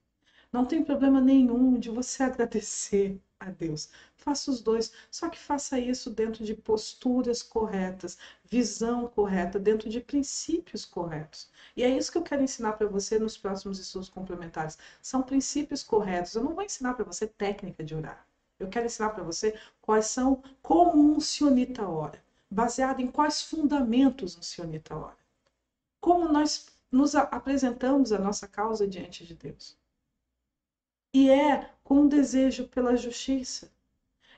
Não 0.52 0.66
tem 0.66 0.84
problema 0.84 1.22
nenhum 1.22 1.78
de 1.78 1.88
você 1.92 2.24
agradecer 2.24 3.22
a 3.40 3.52
Deus. 3.52 3.92
Faça 4.16 4.50
os 4.50 4.60
dois, 4.60 4.92
só 5.12 5.30
que 5.30 5.38
faça 5.38 5.80
isso 5.80 6.10
dentro 6.10 6.44
de 6.44 6.56
posturas 6.56 7.44
corretas, 7.44 8.18
visão 8.44 9.08
correta, 9.08 9.60
dentro 9.60 9.88
de 9.88 10.02
princípios 10.02 10.84
corretos. 10.84 11.48
E 11.78 11.84
é 11.84 11.96
isso 11.96 12.12
que 12.12 12.18
eu 12.18 12.24
quero 12.24 12.42
ensinar 12.42 12.74
para 12.74 12.88
você 12.88 13.20
nos 13.20 13.38
próximos 13.38 13.80
estudos 13.80 14.10
complementares. 14.10 14.80
São 15.00 15.22
princípios 15.22 15.84
corretos. 15.84 16.34
Eu 16.34 16.44
não 16.44 16.56
vou 16.56 16.64
ensinar 16.64 16.96
para 16.96 17.06
você 17.06 17.28
técnica 17.28 17.84
de 17.84 17.94
orar. 17.94 18.26
Eu 18.60 18.68
quero 18.68 18.88
ensinar 18.88 19.12
para 19.12 19.24
você 19.24 19.54
quais 19.80 20.08
são, 20.08 20.42
como 20.60 21.16
um 21.16 21.20
sionita 21.20 21.88
ora, 21.88 22.20
baseado 22.50 23.00
em 23.00 23.08
quais 23.08 23.44
fundamentos 23.44 24.36
um 24.36 24.42
sionita 24.42 24.96
ora 24.96 25.19
como 26.00 26.28
nós 26.30 26.68
nos 26.92 27.16
apresentamos 27.16 28.12
a 28.12 28.20
nossa 28.20 28.48
causa 28.48 28.88
diante 28.88 29.26
de 29.26 29.36
Deus. 29.36 29.78
E 31.14 31.30
é 31.30 31.70
com 31.84 32.06
o 32.06 32.10
desejo 32.10 32.68
pela 32.68 32.96
justiça. 32.96 33.72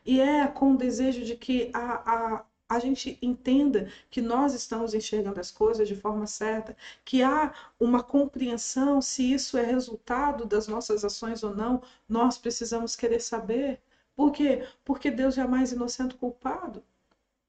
E 0.05 0.19
é 0.19 0.47
com 0.47 0.73
o 0.73 0.77
desejo 0.77 1.23
de 1.23 1.35
que 1.35 1.71
a, 1.73 2.37
a, 2.37 2.45
a 2.69 2.79
gente 2.79 3.17
entenda 3.21 3.89
que 4.09 4.21
nós 4.21 4.53
estamos 4.53 4.93
enxergando 4.93 5.39
as 5.39 5.51
coisas 5.51 5.87
de 5.87 5.95
forma 5.95 6.25
certa, 6.27 6.75
que 7.05 7.21
há 7.21 7.53
uma 7.79 8.01
compreensão 8.03 9.01
se 9.01 9.31
isso 9.33 9.57
é 9.57 9.63
resultado 9.63 10.45
das 10.45 10.67
nossas 10.67 11.03
ações 11.05 11.43
ou 11.43 11.55
não, 11.55 11.81
nós 12.07 12.37
precisamos 12.37 12.95
querer 12.95 13.21
saber. 13.21 13.81
Por 14.15 14.31
quê? 14.31 14.67
Porque 14.83 15.11
Deus 15.11 15.35
jamais 15.35 15.71
é 15.71 15.75
inocente 15.75 16.15
culpado 16.15 16.83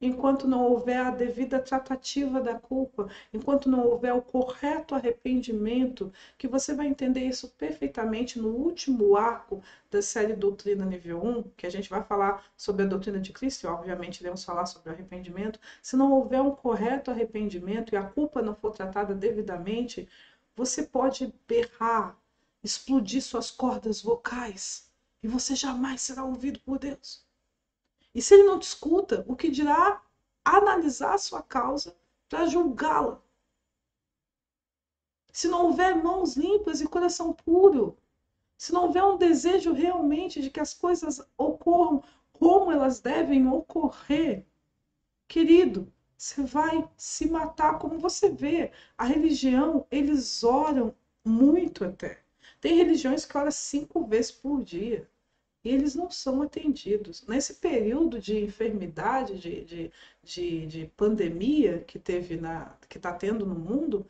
enquanto 0.03 0.49
não 0.49 0.65
houver 0.65 0.99
a 0.99 1.11
devida 1.11 1.61
tratativa 1.61 2.41
da 2.41 2.59
culpa, 2.59 3.09
enquanto 3.33 3.71
não 3.71 3.87
houver 3.87 4.13
o 4.13 4.21
correto 4.21 4.97
arrependimento, 4.97 6.13
que 6.37 6.49
você 6.49 6.75
vai 6.75 6.89
entender 6.89 7.21
isso 7.21 7.49
perfeitamente 7.51 8.41
no 8.41 8.49
último 8.49 9.17
arco 9.17 9.63
da 9.89 10.03
série 10.03 10.35
Doutrina 10.35 10.85
Nível 10.85 11.25
1, 11.25 11.43
que 11.57 11.67
a 11.67 11.71
gente 11.71 11.89
vai 11.89 12.03
falar 12.03 12.45
sobre 12.57 12.83
a 12.83 12.89
doutrina 12.89 13.21
de 13.21 13.33
Cristo, 13.33 13.65
e 13.65 13.71
obviamente 13.71 14.21
iremos 14.21 14.43
falar 14.43 14.67
sobre 14.67 14.91
o 14.91 14.93
arrependimento. 14.93 15.61
Se 15.81 15.97
não 15.97 16.13
houver 16.13 16.43
um 16.43 16.51
correto 16.51 17.11
arrependimento 17.11 17.95
e 17.95 17.97
a 17.97 18.03
culpa 18.03 18.43
não 18.43 18.57
for 18.57 18.73
tratada 18.73 19.15
devidamente, 19.15 20.09
você 20.57 20.83
pode 20.83 21.33
berrar, 21.47 22.19
explodir 22.63 23.23
suas 23.23 23.51
cordas 23.53 24.03
vocais, 24.03 24.91
e 25.23 25.29
você 25.29 25.55
jamais 25.55 26.03
será 26.03 26.25
ouvido 26.25 26.59
por 26.61 26.79
Deus. 26.79 27.22
E 28.15 28.21
se 28.21 28.35
ele 28.35 28.45
não 28.45 28.59
te 28.59 28.65
escuta, 28.65 29.25
o 29.27 29.35
que 29.35 29.51
dirá 29.51 30.03
analisar 30.45 31.15
a 31.15 31.19
sua 31.19 31.43
causa 31.43 31.97
para 32.29 32.47
julgá-la? 32.47 33.21
Se 35.33 35.49
não 35.49 35.67
houver 35.67 35.97
mãos 35.97 36.37
limpas 36.37 36.81
e 36.81 36.87
coração 36.87 37.33
puro, 37.33 37.97
se 38.59 38.73
não 38.73 38.85
houver 38.85 39.03
um 39.03 39.17
desejo 39.17 39.73
realmente 39.73 40.43
de 40.43 40.51
que 40.51 40.61
as 40.61 40.75
coisas 40.75 41.21
ocorram 41.39 42.03
como 42.33 42.71
elas 42.71 43.01
devem 43.01 43.49
ocorrer, 43.49 44.45
querido, 45.27 45.91
você 46.17 46.45
vai 46.45 46.89
se 46.97 47.27
matar 47.27 47.79
como 47.79 47.99
você 47.99 48.29
vê. 48.29 48.71
A 48.97 49.05
religião, 49.05 49.87
eles 49.91 50.45
oram 50.45 50.95
muito 51.25 51.85
até. 51.85 52.23
Tem 52.61 52.77
religiões 52.77 53.25
que 53.25 53.37
oram 53.37 53.51
cinco 53.51 54.07
vezes 54.07 54.31
por 54.31 54.63
dia 54.63 55.09
e 55.65 55.71
eles 55.71 55.95
não 55.95 56.11
são 56.11 56.43
atendidos. 56.43 57.27
Nesse 57.27 57.55
período 57.55 58.19
de 58.21 58.39
enfermidade, 58.45 59.39
de, 59.39 59.65
de, 59.65 59.93
de, 60.23 60.67
de 60.67 60.87
pandemia 60.97 61.81
que 61.81 61.99
teve 61.99 62.37
na 62.37 62.77
que 62.89 62.99
está 62.99 63.13
tendo 63.13 63.47
no 63.47 63.55
mundo, 63.55 64.07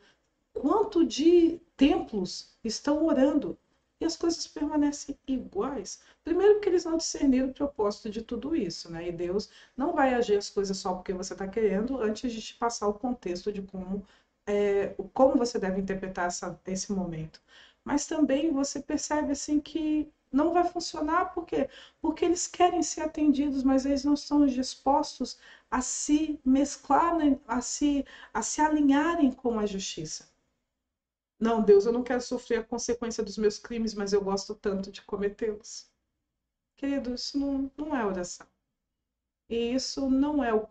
quanto 0.53 1.05
de 1.05 1.59
templos 1.77 2.57
estão 2.63 3.05
orando 3.05 3.57
e 3.99 4.05
as 4.05 4.17
coisas 4.17 4.47
permanecem 4.47 5.17
iguais. 5.27 6.01
Primeiro 6.23 6.55
porque 6.55 6.69
eles 6.69 6.85
não 6.85 6.97
discerniram 6.97 7.49
o 7.49 7.53
propósito 7.53 8.09
de 8.09 8.21
tudo 8.21 8.55
isso, 8.55 8.91
né? 8.91 9.07
E 9.07 9.11
Deus 9.11 9.49
não 9.77 9.93
vai 9.93 10.13
agir 10.13 10.37
as 10.37 10.49
coisas 10.49 10.77
só 10.77 10.93
porque 10.93 11.13
você 11.13 11.33
está 11.33 11.47
querendo, 11.47 11.99
antes 12.01 12.31
de 12.31 12.41
te 12.41 12.55
passar 12.55 12.87
o 12.87 12.93
contexto 12.93 13.51
de 13.51 13.61
como 13.61 14.05
é, 14.45 14.89
como 15.13 15.37
você 15.37 15.57
deve 15.57 15.79
interpretar 15.81 16.27
essa, 16.27 16.59
esse 16.67 16.91
momento. 16.91 17.41
Mas 17.83 18.05
também 18.05 18.51
você 18.51 18.81
percebe 18.81 19.31
assim 19.31 19.59
que 19.59 20.11
não 20.33 20.51
vai 20.53 20.63
funcionar 20.65 21.33
por 21.33 21.45
quê? 21.45 21.69
Porque 22.01 22.25
eles 22.25 22.47
querem 22.47 22.81
ser 22.83 23.01
atendidos, 23.01 23.63
mas 23.63 23.85
eles 23.85 24.03
não 24.03 24.13
estão 24.15 24.45
dispostos 24.45 25.37
a 25.71 25.81
se 25.81 26.39
mesclar, 26.45 27.13
a 27.47 27.61
se, 27.61 28.05
a 28.33 28.41
se 28.41 28.61
alinharem 28.61 29.31
com 29.31 29.59
a 29.59 29.65
justiça. 29.65 30.27
Não, 31.39 31.61
Deus, 31.63 31.85
eu 31.85 31.91
não 31.91 32.03
quero 32.03 32.21
sofrer 32.21 32.57
a 32.57 32.63
consequência 32.63 33.23
dos 33.23 33.37
meus 33.37 33.59
crimes, 33.59 33.93
mas 33.93 34.13
eu 34.13 34.21
gosto 34.21 34.55
tanto 34.55 34.91
de 34.91 35.01
cometê-los. 35.03 35.87
Querido, 36.77 37.13
isso 37.15 37.37
não, 37.39 37.71
não 37.77 37.95
é 37.95 38.05
oração. 38.05 38.47
E 39.49 39.73
isso 39.73 40.09
não 40.09 40.43
é 40.43 40.53
o, 40.53 40.67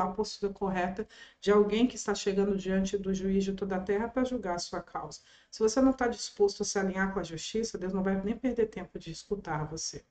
a 0.00 0.12
postura 0.12 0.52
correta 0.52 1.06
de 1.40 1.50
alguém 1.50 1.86
que 1.86 1.96
está 1.96 2.14
chegando 2.14 2.56
diante 2.56 2.96
do 2.98 3.12
juiz 3.14 3.44
de 3.44 3.52
toda 3.54 3.76
a 3.76 3.80
terra 3.80 4.08
para 4.08 4.24
julgar 4.24 4.54
a 4.56 4.58
sua 4.58 4.80
causa. 4.82 5.20
Se 5.50 5.60
você 5.60 5.80
não 5.80 5.90
está 5.90 6.06
disposto 6.08 6.62
a 6.62 6.64
se 6.64 6.78
alinhar 6.78 7.12
com 7.12 7.20
a 7.20 7.22
justiça, 7.22 7.78
Deus 7.78 7.92
não 7.92 8.02
vai 8.02 8.20
nem 8.22 8.36
perder 8.36 8.66
tempo 8.66 8.98
de 8.98 9.10
escutar 9.10 9.66
você. 9.68 10.04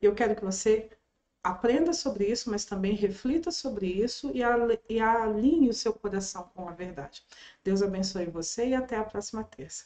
Eu 0.00 0.14
quero 0.14 0.34
que 0.36 0.44
você 0.44 0.90
aprenda 1.42 1.92
sobre 1.92 2.26
isso, 2.26 2.50
mas 2.50 2.64
também 2.64 2.94
reflita 2.94 3.50
sobre 3.50 3.86
isso 3.86 4.30
e, 4.34 4.40
e 4.88 5.00
alinhe 5.00 5.68
o 5.68 5.74
seu 5.74 5.92
coração 5.92 6.50
com 6.54 6.68
a 6.68 6.72
verdade. 6.72 7.24
Deus 7.64 7.82
abençoe 7.82 8.26
você 8.26 8.68
e 8.68 8.74
até 8.74 8.96
a 8.96 9.04
próxima 9.04 9.44
terça. 9.44 9.84